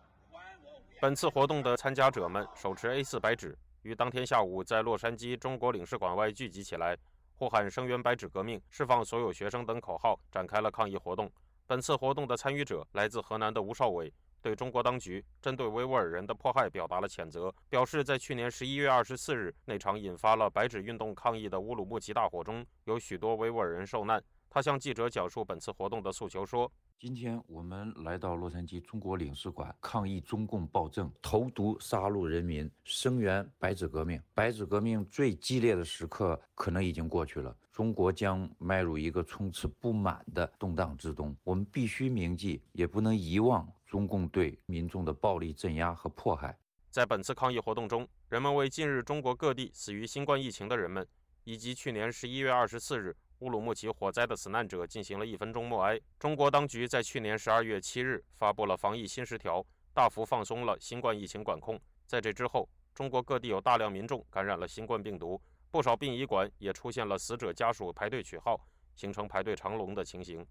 [0.99, 6.97] 本次活动的参加者们手持 A4 白纸，于当天下午在洛杉矶中国领事馆外聚集起来。
[7.35, 11.31] 呼喊“声援白纸革命，释放所有学生”等口号，展开了抗议活动。
[11.67, 24.23] 本次活动的参与者来自河南的吴少伟，对中国当局针对维吾尔人的迫害表达了谴责，表示在去年十一月二十四日那场引发了白纸运动抗议的乌鲁木齐大火中，有许多维吾尔人受难。
[24.57, 26.73] 他向记者讲述本次活动的诉求，说。
[26.99, 34.19] 今天我们来到洛杉矶中国领事馆抗议中共暴政、投毒杀戮人民，声援白纸革命。
[34.33, 41.37] 白纸革命最激烈的时刻可能已经过去了，中国将迈入一个充斥不满的动荡之中。
[41.45, 46.59] 我们必须铭记，也不能遗忘中共对民众的暴力镇压和迫害。
[46.91, 51.07] 在本次抗议活动中，人们为近日中国各地死于新冠疫情的人们，
[51.45, 53.15] 以及去年十一月二十四日。
[53.41, 56.01] 乌鲁木齐火灾的死难者进行了一分钟默哀。
[56.19, 61.79] 中国当局在去年十二月七日发布了防疫新十条，大幅放松了新冠疫情管控。
[62.07, 65.39] 在这之后，中国各地有大量民众感染了新冠病毒，
[65.71, 68.59] 不少殡仪馆也出现了死者家属排队取号，
[68.95, 70.47] 形成排队长龙的情形。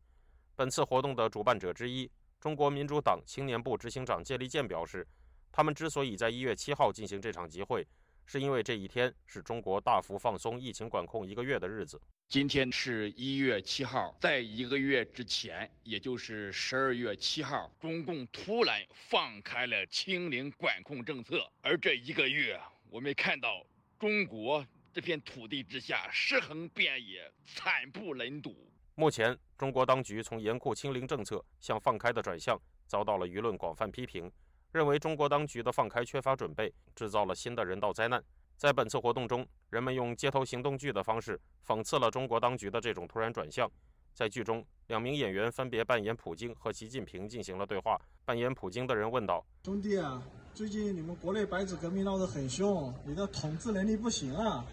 [0.55, 2.09] 本次活动的主办者之一，
[2.39, 5.07] 中国民主党青年部执行长谢立健表示，
[5.51, 7.87] 他们之所以在一月七号进行这场集会。
[8.25, 11.99] 是因为这一天是中国大幅放松疫情管控一个月的日子。
[12.27, 21.47] 今天是一月七号，在一个月之前，也就是十二月七号，中共突然放开了清零管控政策。
[21.61, 22.59] 而这一个月，
[22.89, 23.63] 我们看到
[23.99, 28.55] 中国这片土地之下尸横遍野，惨不忍睹。
[28.95, 34.31] 目前，中国当局从严酷清零政策向放开的转向，遭到了舆论广泛批评。
[34.75, 38.21] 认为中国当局的放开缺乏准备，制造了新的人道灾难。
[38.57, 43.71] 在本次活动中，人们用街头行动剧的方式讽刺了中国当局的这种突然转向。
[44.13, 47.97] 在剧中，两名演员分别扮演普京和习近平进行了对话。
[48.25, 50.21] 扮演普京的人问道：“兄弟啊，
[50.53, 54.65] 最近你们国内白纸革命闹得很凶，你的统治能力不行啊，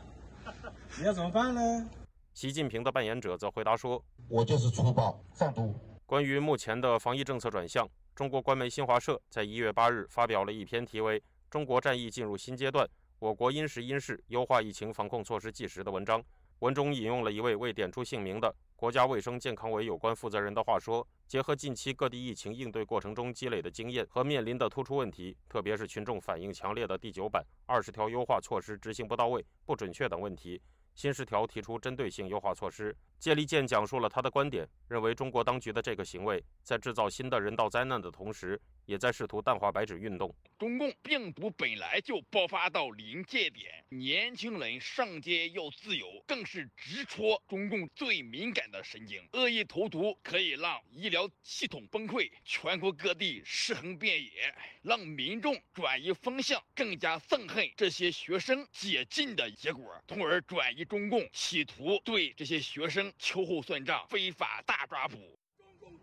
[0.98, 1.88] 你要怎么办呢？”
[2.34, 5.72] 习近平的扮演者则回答说：“我就是粗暴放毒。”
[6.06, 7.88] 关于目前的防疫政策转向。
[8.22, 11.18] 中国官媒新华社在一月八日发表了一篇题为
[11.50, 16.22] 《中国战役进入新阶段，我国因时因势优化疫情防控措施纪实》的文章。
[16.60, 30.62] 文中引用了一位未点出姓名的国家卫生健康委有关负责人的话说：“结合近期各地疫情应对过程中积累的经验和面临的突出问题，特别是群众反映强烈的第九版二十条优化措施执行不到位、不准确等问题，
[30.94, 38.60] 新十条提出针对性优化措施。”谢立健讲述了他的观点，认为中国当局的这个行为在制造新的人道灾难的同时。
[38.86, 40.34] 也在试图淡化白纸运动。
[40.58, 49.20] 中共病毒本来就爆发到临界点，年轻人上街要自由，更是直戳中共最敏感的神经。
[49.32, 65.36] 恶意投毒可以让医疗系统崩溃，全国各地尸横遍野，让民众转移风向，更加憎恨这些学生解禁的结果，从而转移中共企图对这些学生秋后算账、非法大抓捕。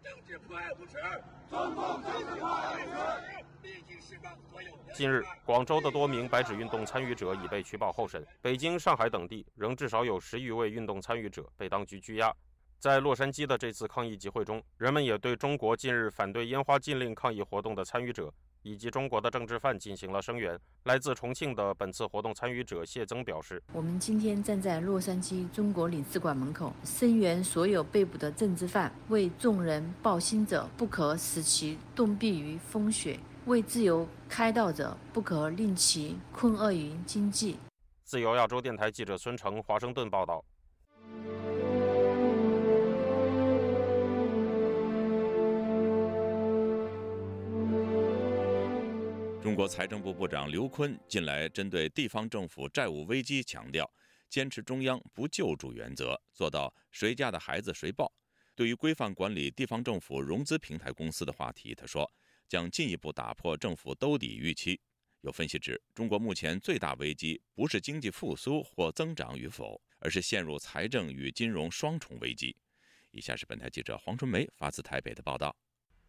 [0.04, 0.98] 政治迫害不耻，
[1.50, 4.70] 中共政治迫害不耻，立即释放所有。
[4.94, 12.34] 近日，广州的多名白纸运动参与者已被取保候审，北京、上海等地仍至少有十余位运动参与者被当局拘押。
[12.80, 18.34] 在洛杉矶的这次抗议集会中，人们也对中国近日反对烟花禁令抗议活动的参与者。
[18.64, 20.60] 以及中国的政治犯进行了声援。
[20.84, 37.58] 来自重庆的本次活动参与者谢增表示：“我们今天站在洛杉矶中国领事馆门口，声援所有被捕的政治犯，为众人抱薪者不可使其冻毙于风雪，为自由开道者不可令其困厄于经济。”
[38.04, 40.44] 自由亚洲电台记者孙成华盛顿报道。
[49.50, 53.92] 中国财政部部长刘昆近来针对地方政府债务危机强调，
[54.30, 58.14] 坚持中央不救助原则，做到谁家的孩子谁抱。
[58.54, 62.08] 对于规范管理地方政府融资平台公司的话题，他说
[62.48, 64.80] 将进一步打破政府兜底预期。
[65.22, 72.56] 有分析指，中国目前最大危机不是经济复苏或增长与否，而是陷入财政与金融双重危机。
[73.10, 75.58] 以下是本台记者黄春梅发自台北的报道。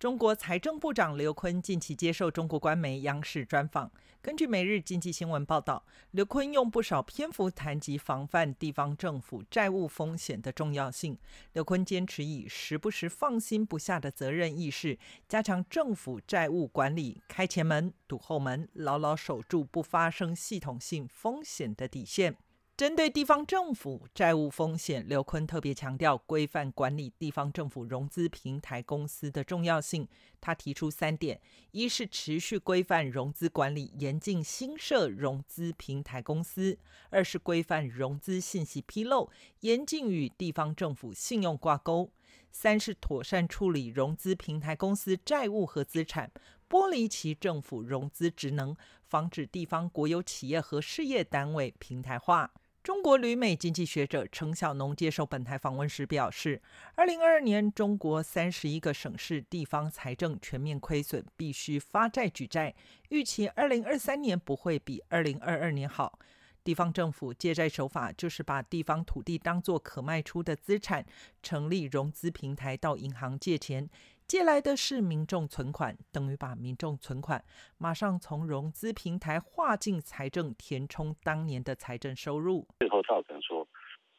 [0.01, 3.93] 中国财政部长刘昆近期接受中国官媒央视专访。
[4.23, 11.19] 根据《每日经济新闻》报道，刘昆用不少篇幅谈及防范地方政府债务风险的重要性。
[11.53, 14.99] 刘昆坚持以时不时放心不下的责任意识，
[15.29, 22.39] 加强政府债务管理，开前门、堵后门，牢牢守住不发生系统性风险的底线。
[22.81, 30.09] 针对地方政府债务风险，刘坤特别强调规范管理地方政府融资平台公司的重要性。
[30.41, 31.39] 他提出三点：
[31.73, 36.79] 一是持续规范融资管理，严禁新设融资平台公司；
[37.11, 42.11] 二是规范融资信息披露，严禁与地方政府信用挂钩；
[42.51, 46.33] 三是妥善处理融资平台公司债务和资产，
[46.67, 48.75] 剥离其政府融资职能，
[49.05, 52.51] 防止地方国有企业和事业单位平台化。
[52.83, 56.63] 中国旅美经济学者程晓农接受本台访问时表示，
[56.95, 62.75] 二零二二年中国三十一个省市地方财政全面亏损，必须发债举债。
[63.11, 66.19] 预期二零二三年不会比二零二二年好。
[66.65, 71.05] 地方政府借债手法就是把地方土地当作可卖出的资产，
[71.43, 73.91] 成立融资平台到银行借钱。
[74.31, 77.45] 借来的是民众存款，等于把民众存款
[77.79, 83.67] 马上从融资平台划进财政，填充当年的财政收入，最后造成说，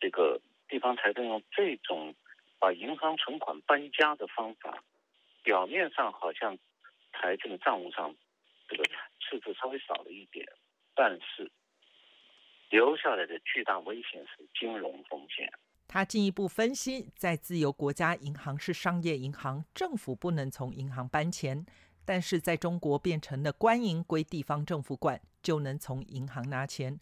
[0.01, 0.37] 这个
[0.67, 2.13] 地方财政用这种
[2.59, 4.83] 把银行存款搬家的方法，
[5.43, 6.57] 表面上好像
[7.13, 8.13] 财政的账务上
[8.67, 8.83] 这个
[9.21, 10.45] 赤字稍微少了一点，
[10.93, 11.49] 但是
[12.69, 15.49] 留下来的巨大危险是金融风险。
[15.93, 21.65] 他进一步分析，在自由国家，银行是商业银行，政府不能从银行搬钱；
[22.05, 26.97] 但是在中国变成了官营归地方政府管，就能从银行拿钱。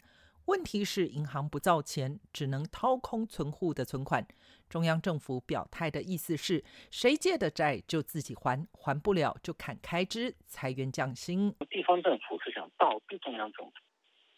[0.46, 4.26] 问题是银行不造钱，只能掏空存户的存款。
[4.68, 11.54] 中央政府表态的意思是，谁借的债就自己还，还不了就砍开支，裁员降薪。
[11.70, 13.72] 地方政府是想倒逼中央政府。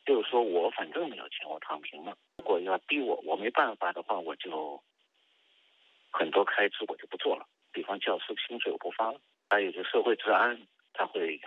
[0.04, 2.14] 就是说我反正没有钱，我躺平了。
[2.42, 4.82] 如果要逼我，我没办法的话，我就
[6.10, 7.46] 很多开支我就不做了。
[7.70, 10.60] 比方教师薪水我不发了，还有就社会治安，
[10.92, 11.40] 他会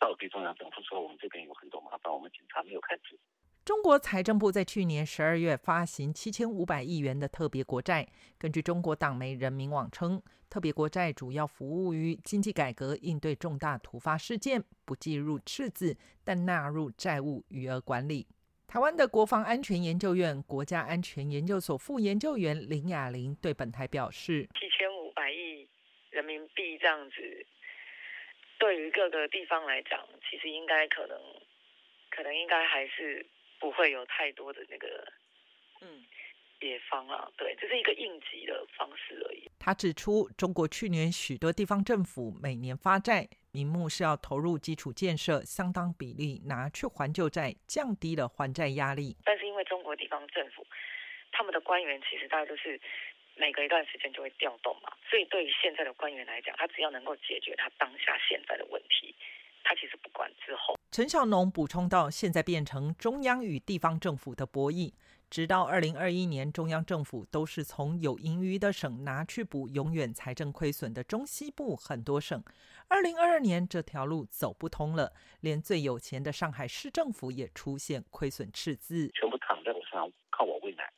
[0.00, 3.16] 倒逼中央政府说我们这边有很多麻烦，我们警察没有开支。
[3.64, 8.08] 中国财政部在去年十二月发行七千五百亿元的特别国债。
[8.36, 18.26] 根据中国党媒人民网称，特别国债主要服务于经济改革，应对重大突发事件，不计入赤字，但纳入债务余额管理。
[18.70, 25.68] 台湾的国防安全研究院国家安全研究所副研究员林雅玲对本台表示：七千五百亿
[26.10, 27.16] 人民币这样子，
[28.60, 31.18] 对于各个地方来讲，其实应该可能，
[32.10, 33.26] 可能应该还是。
[33.58, 35.06] 不会有太多的那个
[35.82, 36.02] 嗯
[36.58, 39.50] 解方啊，对，这是一个应急的方式而已。
[39.58, 49.16] 他指出，中国去年许多地方政府每年发债，名目是要投入基础建设，相当比例拿去还旧债，降低了还债压力。
[49.24, 50.66] 但是因为中国地方政府
[51.32, 52.80] 他们的官员其实大概都是
[53.36, 59.14] 每隔一段时间就会调动嘛，所以对于现在的官员来讲，他只要能够解决他当下现在的问题，
[59.64, 60.78] 他其实不管之后。
[60.90, 64.92] 陈小农补充到，现在变成中央与地方政府的博弈。
[65.30, 72.42] 直到二零二一年，中央政府都是从有盈余的省拿去补永远财政亏损的中西部很多省。
[72.88, 80.92] 二零二二年这条路走不通了，连最有钱的上海市政府也出现亏损赤字，全部躺在我身上，靠我喂奶。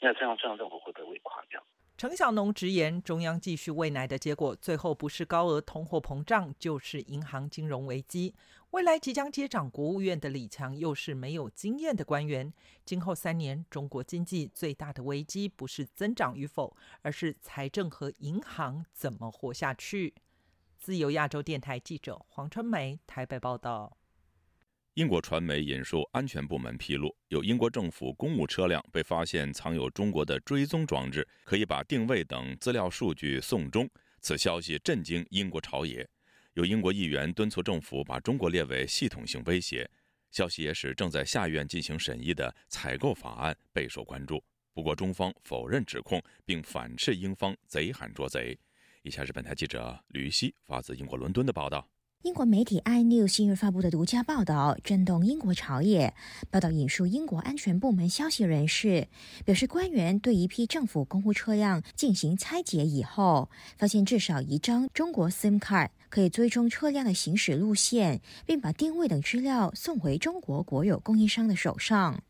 [0.00, 1.62] 那这样，中央政府会被喂垮掉。
[1.96, 8.34] 程小农直言，中央继续喂奶的结果，最后不是高额通货膨胀，就是银行金融危机。
[8.70, 12.52] 未来即将接掌国务院的李强又是没有经验的官员。
[12.84, 20.14] 今后三年，中国经济最大的危机不是增长与否，而是财政和银行怎么活下去。
[20.78, 23.96] 自由亚洲电台记者黄春梅台北报道。
[24.94, 33.90] 英国传媒引述安全部门披露，有英国政府公务车辆被发现藏有中国的追踪装置，可以把定位等资料数据送中。
[34.20, 36.08] 此消息震惊英国朝野。
[36.54, 39.88] 有英国议员敦促政府把中国列为系统性威胁，
[40.32, 44.42] 消息也使正在下院进行审议的采购法案备受关注。
[44.74, 48.58] 不过，中方否认指控，并反斥英方贼喊捉贼。
[49.02, 51.88] 以下是本台记者吕希发自英国伦敦的报道。
[52.22, 56.12] 英国媒体 iNews 近日发布的独家报道震动英国朝野。
[56.50, 59.08] 报道引述英国安全部门消息人士
[59.46, 63.48] 表示，官员对一批政府公务车辆进行拆解以后，
[63.78, 72.22] 发现至少一张中国 SIM 卡，可以追踪车辆的行驶路线，并把定位等资料送回中国国有供应商的手上。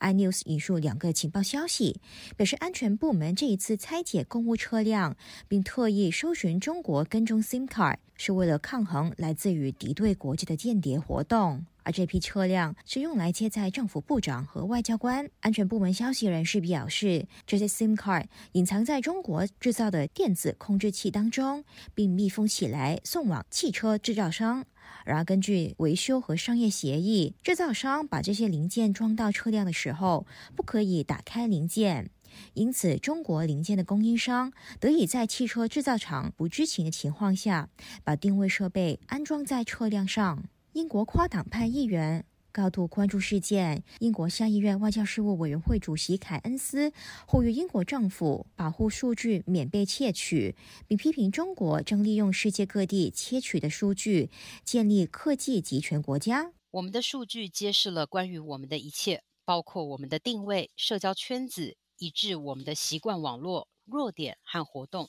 [0.00, 2.00] iNews 引述两个情报消息，
[2.36, 5.16] 表示安全部门这一次拆解公务车辆，
[5.46, 11.64] 并特意搜寻中国跟踪 SIM 卡，是为了抗衡来自于敌对国家的间谍活动。
[11.82, 15.28] 而这批车辆是用来接载政府部长和外交官。
[15.40, 21.64] 安全部门消息人士表示，这些 SIM 卡隐藏在中国制造的电子控制器当中，
[21.94, 24.64] 并密封起来送往汽车制造商。
[25.04, 30.26] 然而，根据维修和商业协议，制造商把这些零件装到车辆的时候，
[30.56, 32.10] 不可以打开零件。
[32.54, 37.68] 因此，中国零件的供应商得以在汽车制造厂不知情的情况下，
[38.04, 40.44] 把定位设备安装在车辆上。
[40.72, 42.24] 英国跨党派议员。
[42.52, 43.84] 高度关注事件。
[44.00, 46.92] 英国下议院外交事务委员会主席凯恩斯
[47.26, 50.56] 呼吁英国政府保护数据免被窃取，
[50.88, 54.30] 并批评中国正利用世界各地窃取的数据
[54.64, 56.52] 建立科技集权国家。
[56.72, 65.08] 我们的数据揭示了关于我们的一切，包括我们的定位、社交圈子，以致我们的习惯网络、弱点和活动。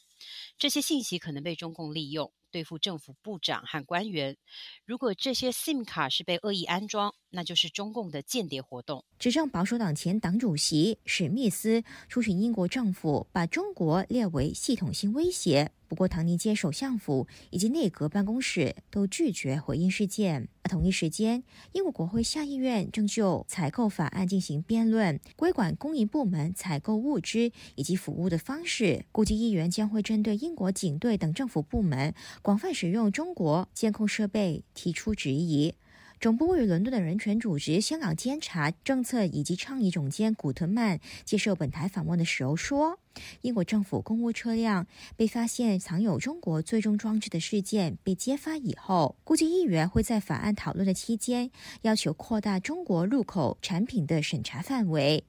[0.60, 2.32] 这些信息可能被中共利用。
[2.52, 4.38] 对付政府部长和官员，
[4.86, 9.04] 如果这些 SIM 卡是被恶意安装，那就是中共的间谍活动。
[9.18, 15.72] 执政保守党前党主席史密斯出巡英国政府，把中国列为系统性威胁。
[15.88, 20.48] 不过，唐宁街首相府以及内阁办公室都拒绝回应事件。
[20.64, 21.44] 同一时间，
[21.74, 29.04] 英国国会下议院正就采购法案进行辩论，规管公营部门采购物资以及服务的方式。
[29.12, 35.74] 估计议员将会针对英国警队等政府部门广泛使用中国监控设备提出质疑。
[36.20, 43.00] 总部位于伦敦的人权组织香港监察政策以及倡议总监古特曼接受本台访问的时候说
[43.42, 44.86] ：“英国政府公务车辆
[45.16, 51.50] 被发现藏有中国最终装置的事件被揭发以后，估计议员会在法案讨论的期间
[51.82, 55.24] 要求扩大中国入口产品的审查范围。”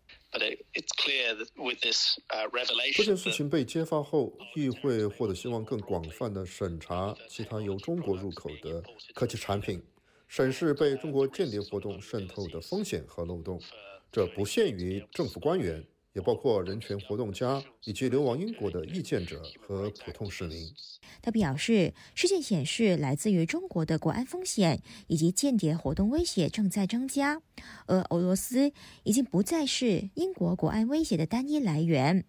[2.95, 8.83] 这件事情被揭发后，议会或者希望更广泛的审查其他由中国入口的
[9.15, 9.83] 科技产品。
[10.29, 13.61] 审视被中国间谍活动渗透的风险和漏洞，
[14.11, 20.71] 这不限于政府官员，也包括人权活动家以及流亡英国的意见者和普通市民。
[21.21, 27.41] 他表示，事件显示来自于中国的国安风险以及间谍活动威胁正在增加，
[27.87, 28.73] 而俄罗斯
[29.05, 32.25] 已经不再是英国国安威胁的单一来源。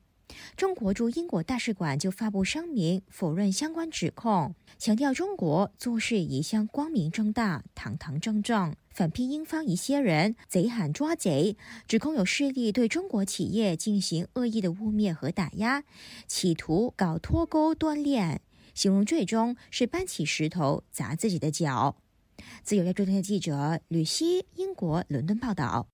[0.55, 11.57] 中国驻英国大使馆就发布声明否认相关指控，强调中国做事一向光明正大、堂堂正正，反批英方一些人贼喊抓贼，
[11.87, 15.83] 指控有势力对中国企业进行恶意的污蔑和打压，
[16.27, 18.41] 企图搞脱钩断链，
[18.73, 21.95] 形容最终是搬起石头砸自己的脚。
[22.63, 25.92] 自由亚洲电台记者吕希，英国伦敦报道。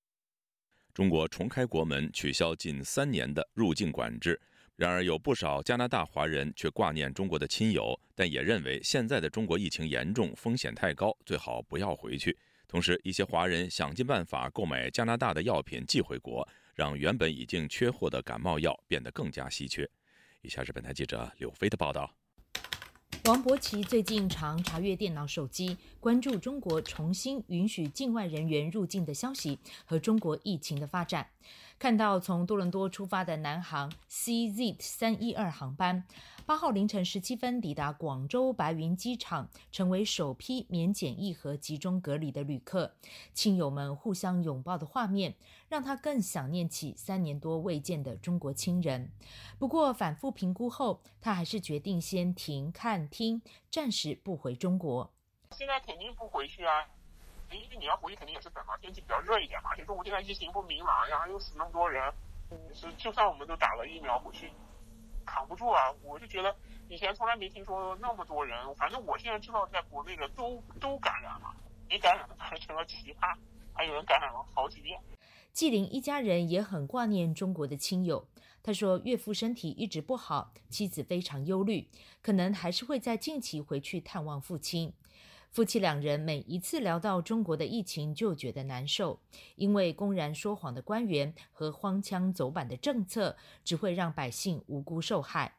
[1.00, 4.38] 中国重开国门，取消近三年的入境管制。
[4.76, 12.38] 然而，有不少加拿大华人却挂念中国的亲友，但也认为现在的中国疫情严重，风险太高，最好不要回去。
[12.68, 16.45] 同时，一些华人想尽办法购买加拿大的药品寄回国，
[16.76, 19.89] 让原本已经缺货的感冒药变得更加稀缺。
[20.41, 22.14] 以下是本台记者柳飞的报道。
[23.30, 31.28] 王伯奇最近常查阅电脑、手机，关注中国重新允许境外人员入境的消息和中国疫情的发展。
[31.78, 36.04] 看到从多伦多出发的南航 CZ 三一二航班，
[36.50, 42.95] 八号凌晨十七分抵达广州白云机场，成为首批免检疫和集中隔离的旅客。
[43.36, 45.36] 亲友们互相拥抱的画面，
[45.68, 49.12] 让他更想念起三年多未见的中国亲人。
[49.60, 55.14] 不过反复评估后，他还是决定先停看听，暂时不回中国。
[55.52, 56.84] 现在肯定不回去啊。
[57.52, 59.70] 因为你要回去，肯定也是等到天气比较热一点嘛。
[59.70, 62.12] 而且中国现在疫情不明朗呀，又死那么多人，
[62.74, 64.52] 是就算我们都打了疫苗回去，
[65.30, 65.92] 扛不住啊。
[66.04, 66.56] 我就觉得
[66.90, 71.54] 以前从来没听说那么多人，反正我现在知道在国内的都都感染了，
[71.88, 73.36] 没感染还成了奇葩，
[73.74, 75.00] 还有人感染了好几遍。
[75.52, 78.28] 纪灵一家人也很挂念中国的亲友。
[78.62, 81.88] 他说，岳父身体一直不好，妻子非常忧虑，
[82.22, 84.94] 可能还是会在近期回去探望父亲。
[85.52, 89.20] 夫妻两人每一次聊到中国的疫情，就觉得难受，
[89.56, 95.52] 因为公然说谎的官员和荒腔走板的政策，只会让百姓无辜受害。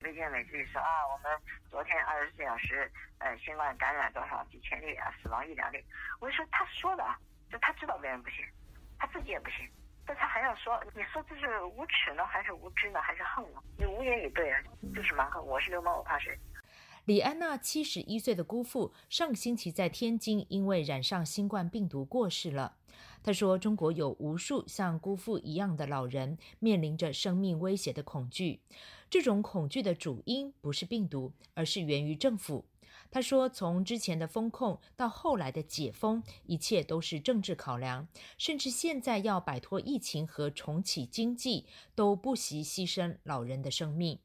[0.00, 1.32] 每天每次说啊，我们
[1.70, 5.82] 昨天二十四小时，呃，新冠感染多少几千例啊，死亡一两例。
[6.20, 7.02] 我就说他说的，
[7.50, 8.44] 就他知道别人不行，
[8.98, 9.66] 他自己也不行，
[10.04, 13.62] 但他还要说，你说这是无耻呢，还是无知呢，还是恨呢？
[13.78, 14.62] 你无言以对啊，
[14.94, 15.44] 就是蛮横。
[15.44, 16.38] 我是流氓，我怕谁？
[17.08, 22.76] 李安娜七十一岁的姑父上个星期在天津因为染上新冠病毒过世了。
[23.22, 28.60] 他说：“中国有无数像姑父一样的老人面临着生命威胁的恐惧，
[29.08, 32.66] 这种恐惧的主因不是病毒，而是源于政府。”
[33.10, 38.06] 他说：“从之前的风控到后来的解封，一切都是政治考量，
[38.36, 44.18] 甚至现在要摆脱疫情和重启经济，都不惜牺牲老人的生命。”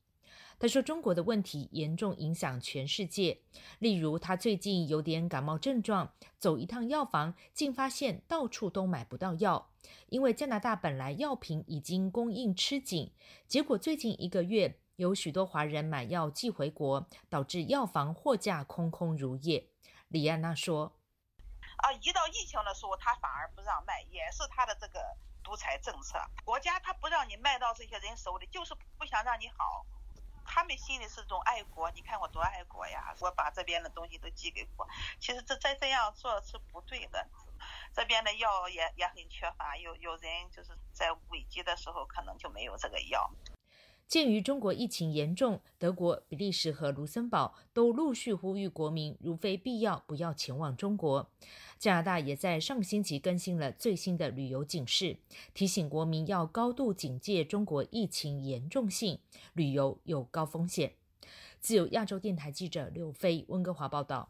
[0.63, 3.37] 他说：“中国的问题严重影响全世界。
[3.79, 9.69] 例如，他最近有点感冒症状，走一趟药房，竟发现到处都买不到药，
[10.07, 13.11] 因为加拿大本来药品已经供应吃紧。
[13.45, 19.67] 结果最近一个月，有许多华人买药寄回国，导致药房货架空空如也。”
[20.07, 20.93] 李安娜说
[21.83, 25.01] ：“啊，一到疫情的时候，他反而不让卖，也是他的这个
[25.43, 26.17] 独裁政策。
[26.45, 29.85] 国家他不让你卖到这些人手里，就是不想让你好。”
[30.45, 33.15] 他们心里是种爱国，你看我多爱国呀！
[33.19, 34.87] 我把这边的东西都寄给国，
[35.19, 37.27] 其实这在这样做是不对的。
[37.93, 43.31] 这边的药也也很缺乏，有有人就是在危机的时候可能就没有这个药。
[44.07, 51.31] 鉴于中国疫情严重，德国、比利时和卢森堡都陆续呼吁国民，如非必要，不要前往中国。
[51.79, 55.17] 加拿大也在上星期更新了最新的旅游警示，
[55.53, 59.19] 提醒国民要高度警戒中国疫情严重性，
[59.53, 60.93] 旅游有高风险。
[61.59, 64.29] 自由亚洲电台记者刘飞温哥华报道。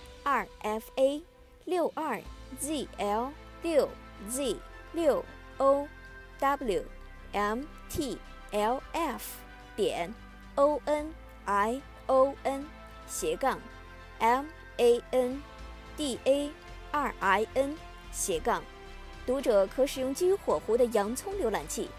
[0.23, 1.21] r f a
[1.65, 2.21] 六二
[2.59, 3.31] z l
[3.63, 3.89] 六
[4.29, 4.55] z
[4.93, 5.23] 六
[5.57, 5.87] o
[6.39, 6.83] w
[7.31, 8.17] m t
[8.51, 9.37] l f
[9.75, 10.13] 点
[10.55, 11.13] o n
[11.45, 12.65] i o n
[13.07, 13.59] 斜杠
[14.19, 14.45] m
[14.77, 15.41] a n
[15.97, 16.49] d a
[16.91, 17.75] r i n
[18.11, 18.63] 斜杠，
[19.25, 21.89] 读者可使用基于火狐的洋葱浏览器，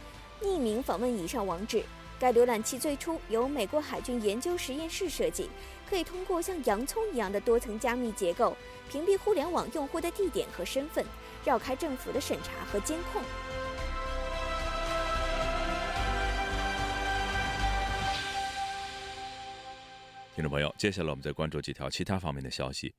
[0.41, 1.85] 匿名访问以上网址。
[2.23, 5.51] 该浏览器最初由美国海军研究实验室设计，
[5.85, 8.57] 可以通过像洋葱一样的多层加密结构，
[8.89, 11.05] 屏蔽互联网用户的地点和身份，
[11.45, 13.21] 绕开政府的审查和监控。
[20.37, 22.95] 听众朋友，接下来我们再关注几条其他方面的消息。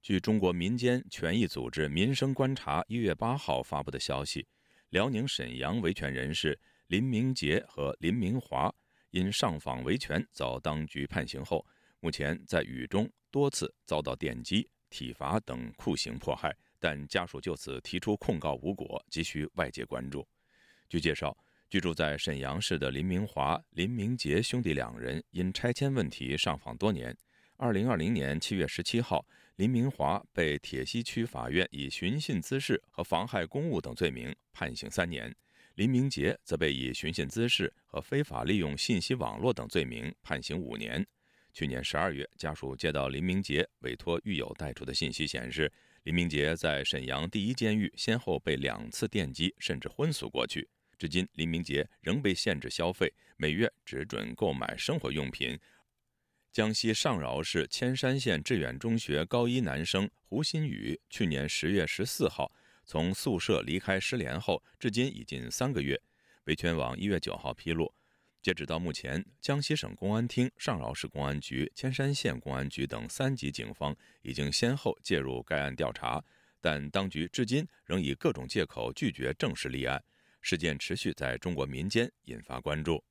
[0.00, 4.46] 据中国民间权益组织“民生观察”一月八号发布的消息，
[4.88, 6.58] 辽宁沈阳维权人士
[6.92, 8.70] 林明杰和林明华
[9.12, 11.66] 因上访维权遭当局判刑后，
[12.00, 20.28] 目前在狱中多次遭到电击、体罚等酷刑迫害，但家属就此提出控告无果，急需外界关注。
[20.86, 21.34] 据介绍，
[21.70, 27.16] 居住在沈阳市的林明华、林明杰兄弟两人因拆迁问题上访多年。
[27.56, 29.24] 二零二零年七月十七号，
[29.56, 35.34] 林明华被铁西区法院以寻衅滋事和妨害公务等罪名判刑三年，
[35.74, 41.04] 林明杰则被以寻衅滋事和非法利用信息网络等罪名判刑五年。
[41.54, 45.70] 去年十二月，家属接到林明杰委托狱友带出的信息，显示
[46.04, 50.68] 林明杰在沈阳第一监狱先后被两次电击，甚至昏死过去。
[50.98, 55.58] 至今，林明杰仍被限制消费，每月只准购买生活用品。
[56.52, 62.52] 江西上饶市铅山县致远中学高一男生胡新宇，去年十月十四号
[62.84, 66.00] 从宿舍离开失联后，至今已近三个月。
[66.44, 67.92] 维权网一月九号披露。
[68.42, 76.20] 截止到目前，江西省公安厅、上饶市公安局、铅山县公安局等三级警方已经先后介入该案调查，
[76.60, 80.02] 但当局至今仍以各种借口拒绝正式立案。
[80.40, 83.02] 事件持续在中国民间引发关注。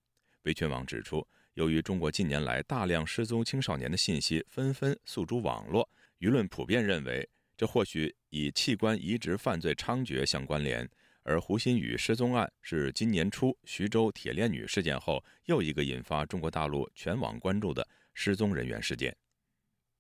[0.42, 7.30] 维权网指出，由于中国近年来大量失踪青少年的信息纷纷诉诸网络，舆论普遍认为
[7.62, 10.90] 这或许与器官移植犯罪猖獗相关联。
[11.22, 19.16] 而胡鑫宇失踪案是今年初徐州铁链女事件后又一个引发中国大陆全网关注的失踪人员事件。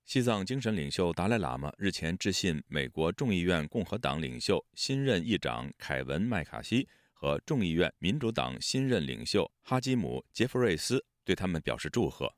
[0.05, 12.33] 西藏精神领袖达赖喇嘛日前致信美国众议院共和党领袖新任议长凯文·麦卡锡和众议院民主党新任领袖哈基姆·杰弗瑞斯，对他们表示祝贺。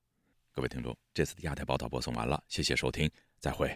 [0.51, 3.09] 各位听众，这次的亚太报道播送完了，谢谢收听，
[3.39, 3.73] 再会。